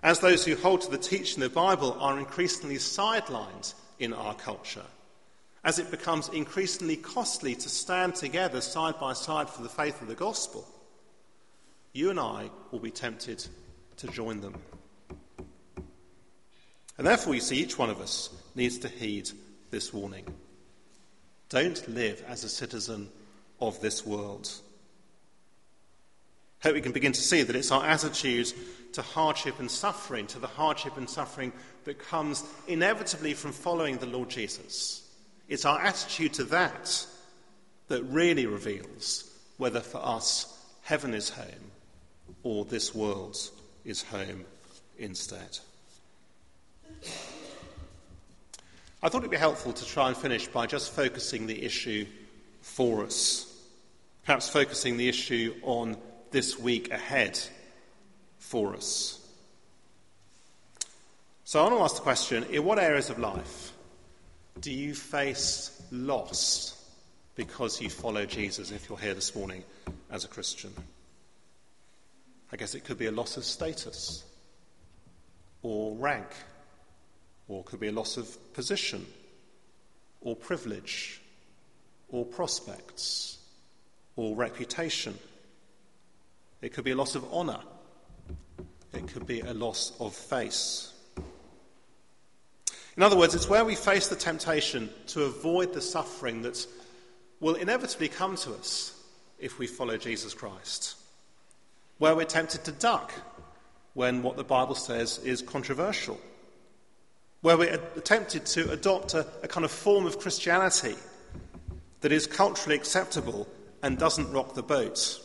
as 0.02 0.20
those 0.20 0.44
who 0.44 0.54
hold 0.54 0.82
to 0.82 0.90
the 0.90 0.98
teaching 0.98 1.42
of 1.42 1.50
the 1.50 1.54
Bible 1.54 1.96
are 1.98 2.18
increasingly 2.18 2.76
sidelined 2.76 3.74
in 3.98 4.12
our 4.12 4.34
culture, 4.34 4.84
as 5.66 5.80
it 5.80 5.90
becomes 5.90 6.28
increasingly 6.28 6.96
costly 6.96 7.56
to 7.56 7.68
stand 7.68 8.14
together 8.14 8.60
side 8.60 8.98
by 9.00 9.12
side 9.12 9.50
for 9.50 9.64
the 9.64 9.68
faith 9.68 10.00
of 10.00 10.06
the 10.06 10.14
gospel, 10.14 10.64
you 11.92 12.08
and 12.08 12.20
I 12.20 12.50
will 12.70 12.78
be 12.78 12.92
tempted 12.92 13.44
to 13.96 14.06
join 14.06 14.40
them. 14.40 14.54
And 16.96 17.04
therefore, 17.04 17.34
you 17.34 17.40
see, 17.40 17.56
each 17.56 17.76
one 17.76 17.90
of 17.90 18.00
us 18.00 18.30
needs 18.54 18.78
to 18.78 18.88
heed 18.88 19.28
this 19.70 19.92
warning. 19.92 20.24
Don't 21.48 21.86
live 21.88 22.24
as 22.28 22.44
a 22.44 22.48
citizen 22.48 23.10
of 23.60 23.80
this 23.80 24.06
world. 24.06 24.48
I 26.62 26.68
hope 26.68 26.74
we 26.74 26.80
can 26.80 26.92
begin 26.92 27.12
to 27.12 27.20
see 27.20 27.42
that 27.42 27.56
it's 27.56 27.72
our 27.72 27.84
attitude 27.84 28.52
to 28.92 29.02
hardship 29.02 29.58
and 29.58 29.70
suffering, 29.70 30.28
to 30.28 30.38
the 30.38 30.46
hardship 30.46 30.96
and 30.96 31.10
suffering 31.10 31.52
that 31.84 31.98
comes 31.98 32.44
inevitably 32.68 33.34
from 33.34 33.50
following 33.50 33.96
the 33.96 34.06
Lord 34.06 34.30
Jesus. 34.30 35.02
It's 35.48 35.64
our 35.64 35.80
attitude 35.80 36.34
to 36.34 36.44
that 36.44 37.06
that 37.88 38.02
really 38.04 38.46
reveals 38.46 39.30
whether 39.58 39.80
for 39.80 39.98
us 39.98 40.52
heaven 40.82 41.14
is 41.14 41.30
home 41.30 41.70
or 42.42 42.64
this 42.64 42.94
world 42.94 43.36
is 43.84 44.02
home 44.02 44.44
instead. 44.98 45.58
I 49.02 49.08
thought 49.08 49.18
it'd 49.18 49.30
be 49.30 49.36
helpful 49.36 49.72
to 49.72 49.84
try 49.84 50.08
and 50.08 50.16
finish 50.16 50.48
by 50.48 50.66
just 50.66 50.92
focusing 50.92 51.46
the 51.46 51.62
issue 51.62 52.06
for 52.60 53.04
us. 53.04 53.52
Perhaps 54.24 54.48
focusing 54.48 54.96
the 54.96 55.08
issue 55.08 55.54
on 55.62 55.96
this 56.32 56.58
week 56.58 56.90
ahead 56.90 57.38
for 58.38 58.74
us. 58.74 59.24
So 61.44 61.60
I 61.60 61.62
want 61.62 61.76
to 61.76 61.82
ask 61.82 61.94
the 61.96 62.02
question 62.02 62.44
in 62.50 62.64
what 62.64 62.80
areas 62.80 63.10
of 63.10 63.20
life 63.20 63.72
do 64.60 64.72
you 64.72 64.94
face 64.94 65.82
loss 65.90 66.82
because 67.34 67.80
you 67.80 67.90
follow 67.90 68.24
Jesus 68.24 68.70
if 68.70 68.88
you're 68.88 68.98
here 68.98 69.14
this 69.14 69.34
morning 69.34 69.62
as 70.10 70.24
a 70.24 70.28
Christian? 70.28 70.72
I 72.50 72.56
guess 72.56 72.74
it 72.74 72.84
could 72.84 72.98
be 72.98 73.06
a 73.06 73.12
loss 73.12 73.36
of 73.36 73.44
status 73.44 74.24
or 75.62 75.94
rank, 75.96 76.28
or 77.48 77.60
it 77.60 77.66
could 77.66 77.80
be 77.80 77.88
a 77.88 77.92
loss 77.92 78.16
of 78.16 78.54
position 78.54 79.04
or 80.20 80.36
privilege 80.36 81.20
or 82.08 82.24
prospects 82.24 83.38
or 84.14 84.34
reputation. 84.36 85.18
It 86.62 86.72
could 86.72 86.84
be 86.84 86.92
a 86.92 86.96
loss 86.96 87.14
of 87.14 87.30
honour. 87.32 87.60
It 88.94 89.08
could 89.08 89.26
be 89.26 89.40
a 89.40 89.52
loss 89.52 89.92
of 90.00 90.14
face. 90.14 90.92
In 92.96 93.02
other 93.02 93.16
words, 93.16 93.34
it's 93.34 93.48
where 93.48 93.64
we 93.64 93.74
face 93.74 94.08
the 94.08 94.16
temptation 94.16 94.88
to 95.08 95.24
avoid 95.24 95.74
the 95.74 95.82
suffering 95.82 96.42
that 96.42 96.66
will 97.40 97.54
inevitably 97.54 98.08
come 98.08 98.36
to 98.36 98.54
us 98.54 98.98
if 99.38 99.58
we 99.58 99.66
follow 99.66 99.98
Jesus 99.98 100.32
Christ. 100.32 100.96
Where 101.98 102.16
we're 102.16 102.24
tempted 102.24 102.64
to 102.64 102.72
duck 102.72 103.12
when 103.92 104.22
what 104.22 104.36
the 104.36 104.44
Bible 104.44 104.74
says 104.74 105.18
is 105.18 105.42
controversial, 105.42 106.18
where 107.42 107.56
we're 107.58 107.76
tempted 108.04 108.46
to 108.46 108.70
adopt 108.70 109.14
a, 109.14 109.26
a 109.42 109.48
kind 109.48 109.64
of 109.64 109.70
form 109.70 110.06
of 110.06 110.18
Christianity 110.18 110.94
that 112.00 112.12
is 112.12 112.26
culturally 112.26 112.76
acceptable 112.76 113.46
and 113.82 113.98
doesn't 113.98 114.32
rock 114.32 114.54
the 114.54 114.62
boat, 114.62 115.20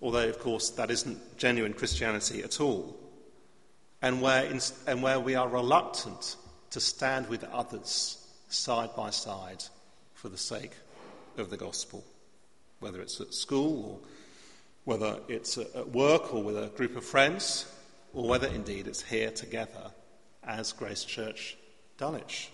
although, 0.00 0.28
of 0.28 0.38
course, 0.40 0.70
that 0.70 0.90
isn't 0.90 1.38
genuine 1.38 1.74
Christianity 1.74 2.42
at 2.42 2.60
all, 2.60 2.96
and 4.02 4.20
where, 4.20 4.44
in, 4.44 4.60
and 4.86 5.02
where 5.02 5.20
we 5.20 5.36
are 5.36 5.48
reluctant 5.48 6.36
to 6.70 6.80
stand 6.80 7.28
with 7.28 7.44
others 7.44 8.26
side 8.48 8.90
by 8.96 9.10
side 9.10 9.64
for 10.14 10.28
the 10.28 10.38
sake 10.38 10.72
of 11.36 11.50
the 11.50 11.56
gospel, 11.56 12.04
whether 12.80 13.00
it's 13.00 13.20
at 13.20 13.34
school 13.34 13.84
or 13.84 14.08
whether 14.84 15.18
it's 15.28 15.58
at 15.58 15.88
work 15.90 16.32
or 16.32 16.42
with 16.42 16.56
a 16.56 16.68
group 16.68 16.96
of 16.96 17.04
friends, 17.04 17.66
or 18.14 18.26
whether 18.26 18.48
indeed 18.48 18.86
it's 18.86 19.02
here 19.02 19.30
together 19.30 19.90
as 20.42 20.72
Grace 20.72 21.04
Church 21.04 21.58
Dulwich. 21.98 22.50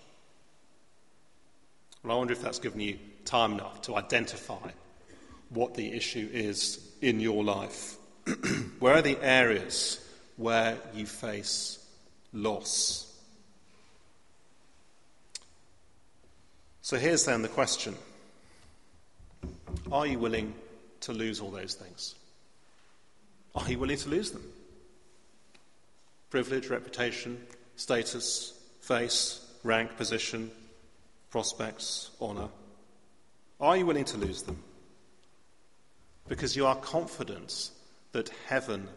Well, 2.02 2.16
I 2.16 2.18
wonder 2.18 2.32
if 2.32 2.42
that's 2.42 2.58
given 2.58 2.80
you 2.80 2.98
time 3.24 3.52
enough 3.52 3.82
to 3.82 3.94
identify 3.94 4.70
what 5.50 5.74
the 5.74 5.92
issue 5.92 6.28
is 6.32 6.92
in 7.00 7.20
your 7.20 7.44
life. 7.44 7.96
where 8.80 8.94
are 8.94 9.02
the 9.02 9.18
areas 9.22 10.04
where 10.36 10.76
you 10.92 11.06
face 11.06 11.78
loss? 12.32 13.13
So 16.84 16.98
here's 16.98 17.24
then 17.24 17.40
the 17.40 17.48
question 17.48 17.96
Are 19.90 20.06
you 20.06 20.18
willing 20.18 20.54
to 21.00 21.14
lose 21.14 21.40
all 21.40 21.50
those 21.50 21.74
things? 21.74 22.14
Are 23.54 23.70
you 23.70 23.78
willing 23.78 23.96
to 23.96 24.08
lose 24.10 24.32
them? 24.32 24.44
Privilege, 26.28 26.68
reputation, 26.68 27.40
status, 27.76 28.52
face, 28.82 29.40
rank, 29.62 29.96
position, 29.96 30.50
prospects, 31.30 32.10
honour? 32.20 32.48
Are 33.58 33.78
you 33.78 33.86
willing 33.86 34.04
to 34.04 34.18
lose 34.18 34.42
them? 34.42 34.62
Because 36.28 36.54
you 36.54 36.66
are 36.66 36.76
confident 36.76 37.70
that 38.12 38.30
heaven 38.46 38.88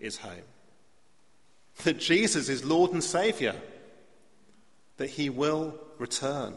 is 0.00 0.16
home, 0.16 0.48
that 1.82 1.98
Jesus 1.98 2.48
is 2.48 2.64
Lord 2.64 2.92
and 2.92 3.04
Saviour, 3.04 3.54
that 4.96 5.10
he 5.10 5.28
will 5.28 5.74
return. 5.98 6.54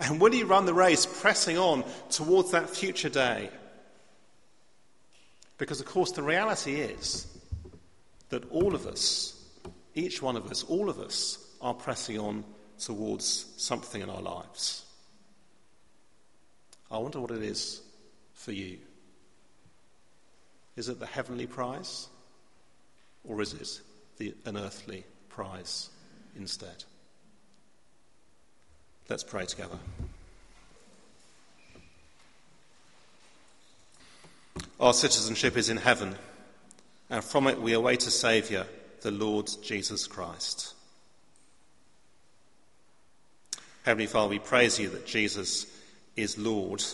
And 0.00 0.20
will 0.20 0.34
you 0.34 0.46
run 0.46 0.64
the 0.64 0.74
race 0.74 1.06
pressing 1.06 1.58
on 1.58 1.84
towards 2.08 2.52
that 2.52 2.70
future 2.70 3.10
day? 3.10 3.50
Because, 5.58 5.80
of 5.80 5.86
course, 5.86 6.12
the 6.12 6.22
reality 6.22 6.76
is 6.80 7.26
that 8.30 8.50
all 8.50 8.74
of 8.74 8.86
us, 8.86 9.36
each 9.94 10.22
one 10.22 10.36
of 10.36 10.50
us, 10.50 10.62
all 10.64 10.88
of 10.88 10.98
us, 10.98 11.38
are 11.60 11.74
pressing 11.74 12.18
on 12.18 12.44
towards 12.78 13.46
something 13.58 14.00
in 14.00 14.08
our 14.08 14.22
lives. 14.22 14.86
I 16.90 16.96
wonder 16.96 17.20
what 17.20 17.30
it 17.30 17.42
is 17.42 17.82
for 18.32 18.52
you. 18.52 18.78
Is 20.76 20.88
it 20.88 20.98
the 20.98 21.06
heavenly 21.06 21.46
prize? 21.46 22.08
Or 23.24 23.42
is 23.42 23.52
it 23.52 23.80
the, 24.16 24.34
an 24.46 24.56
earthly 24.56 25.04
prize 25.28 25.90
instead? 26.36 26.84
Let's 29.10 29.24
pray 29.24 29.44
together. 29.44 29.76
Our 34.78 34.94
citizenship 34.94 35.56
is 35.56 35.68
in 35.68 35.78
heaven, 35.78 36.14
and 37.10 37.24
from 37.24 37.48
it 37.48 37.60
we 37.60 37.72
await 37.72 38.06
a 38.06 38.10
Saviour, 38.12 38.66
the 39.00 39.10
Lord 39.10 39.50
Jesus 39.64 40.06
Christ. 40.06 40.74
Heavenly 43.82 44.06
Father, 44.06 44.30
we 44.30 44.38
praise 44.38 44.78
you 44.78 44.88
that 44.90 45.08
Jesus 45.08 45.66
is 46.14 46.38
Lord 46.38 46.84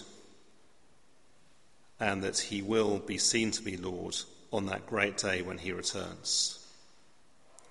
and 2.01 2.25
that 2.25 2.39
he 2.39 2.63
will 2.63 2.99
be 2.99 3.19
seen 3.19 3.51
to 3.51 3.63
be 3.63 3.77
Lord 3.77 4.17
on 4.55 4.67
that 4.67 4.87
great 4.87 5.19
day 5.19 5.43
when 5.43 5.59
he 5.59 5.71
returns. 5.71 6.67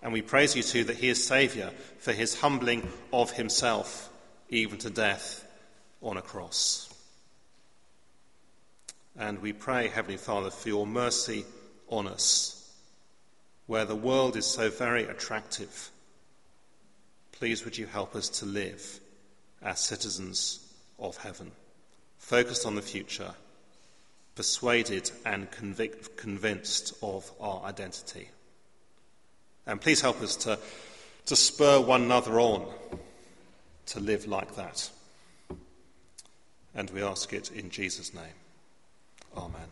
And 0.04 0.14
we 0.14 0.22
praise 0.22 0.56
you 0.56 0.62
too 0.62 0.84
that 0.84 0.98
he 0.98 1.10
is 1.10 1.26
Saviour 1.26 1.72
for 1.98 2.14
his 2.14 2.40
humbling 2.40 2.88
of 3.12 3.32
himself 3.32 4.12
even 4.50 4.78
to 4.80 4.90
death 4.90 5.46
on 6.02 6.18
a 6.18 6.22
cross. 6.22 6.90
And 9.18 9.42
we 9.42 9.54
pray, 9.54 9.88
Heavenly 9.88 10.18
Father, 10.18 10.52
for 10.52 10.68
your 10.68 10.86
mercy 10.86 11.46
on 11.88 12.08
us, 12.08 12.74
where 13.68 13.86
the 13.86 13.96
world 13.96 14.36
is 14.36 14.46
so 14.46 14.70
very 14.70 15.06
attractive. 15.06 15.90
Please 17.32 17.64
would 17.64 17.78
you 17.78 17.86
help 17.86 18.16
us 18.16 18.30
to 18.30 18.46
live 18.46 19.00
as 19.62 19.80
citizens 19.80 20.60
of 21.00 21.18
heaven, 21.18 21.52
focused 22.20 22.66
on 22.66 22.76
the 22.76 22.82
future, 22.82 23.34
persuaded 24.36 25.10
and 25.26 25.50
convic- 25.52 26.18
convinced 26.18 26.94
of 27.02 27.30
our 27.40 27.64
identity. 27.64 28.30
And 29.66 29.82
please 29.82 30.02
help 30.02 30.22
us 30.22 30.36
to, 30.38 30.60
to 31.26 31.36
spur 31.36 31.80
one 31.80 32.04
another 32.04 32.40
on 32.40 32.68
to 33.88 34.00
live 34.00 34.28
like 34.28 34.56
that. 34.56 34.90
And 36.74 36.90
we 36.90 37.02
ask 37.02 37.32
it 37.34 37.52
in 37.52 37.70
Jesus' 37.70 38.14
name. 38.14 38.24
Amen. 39.38 39.70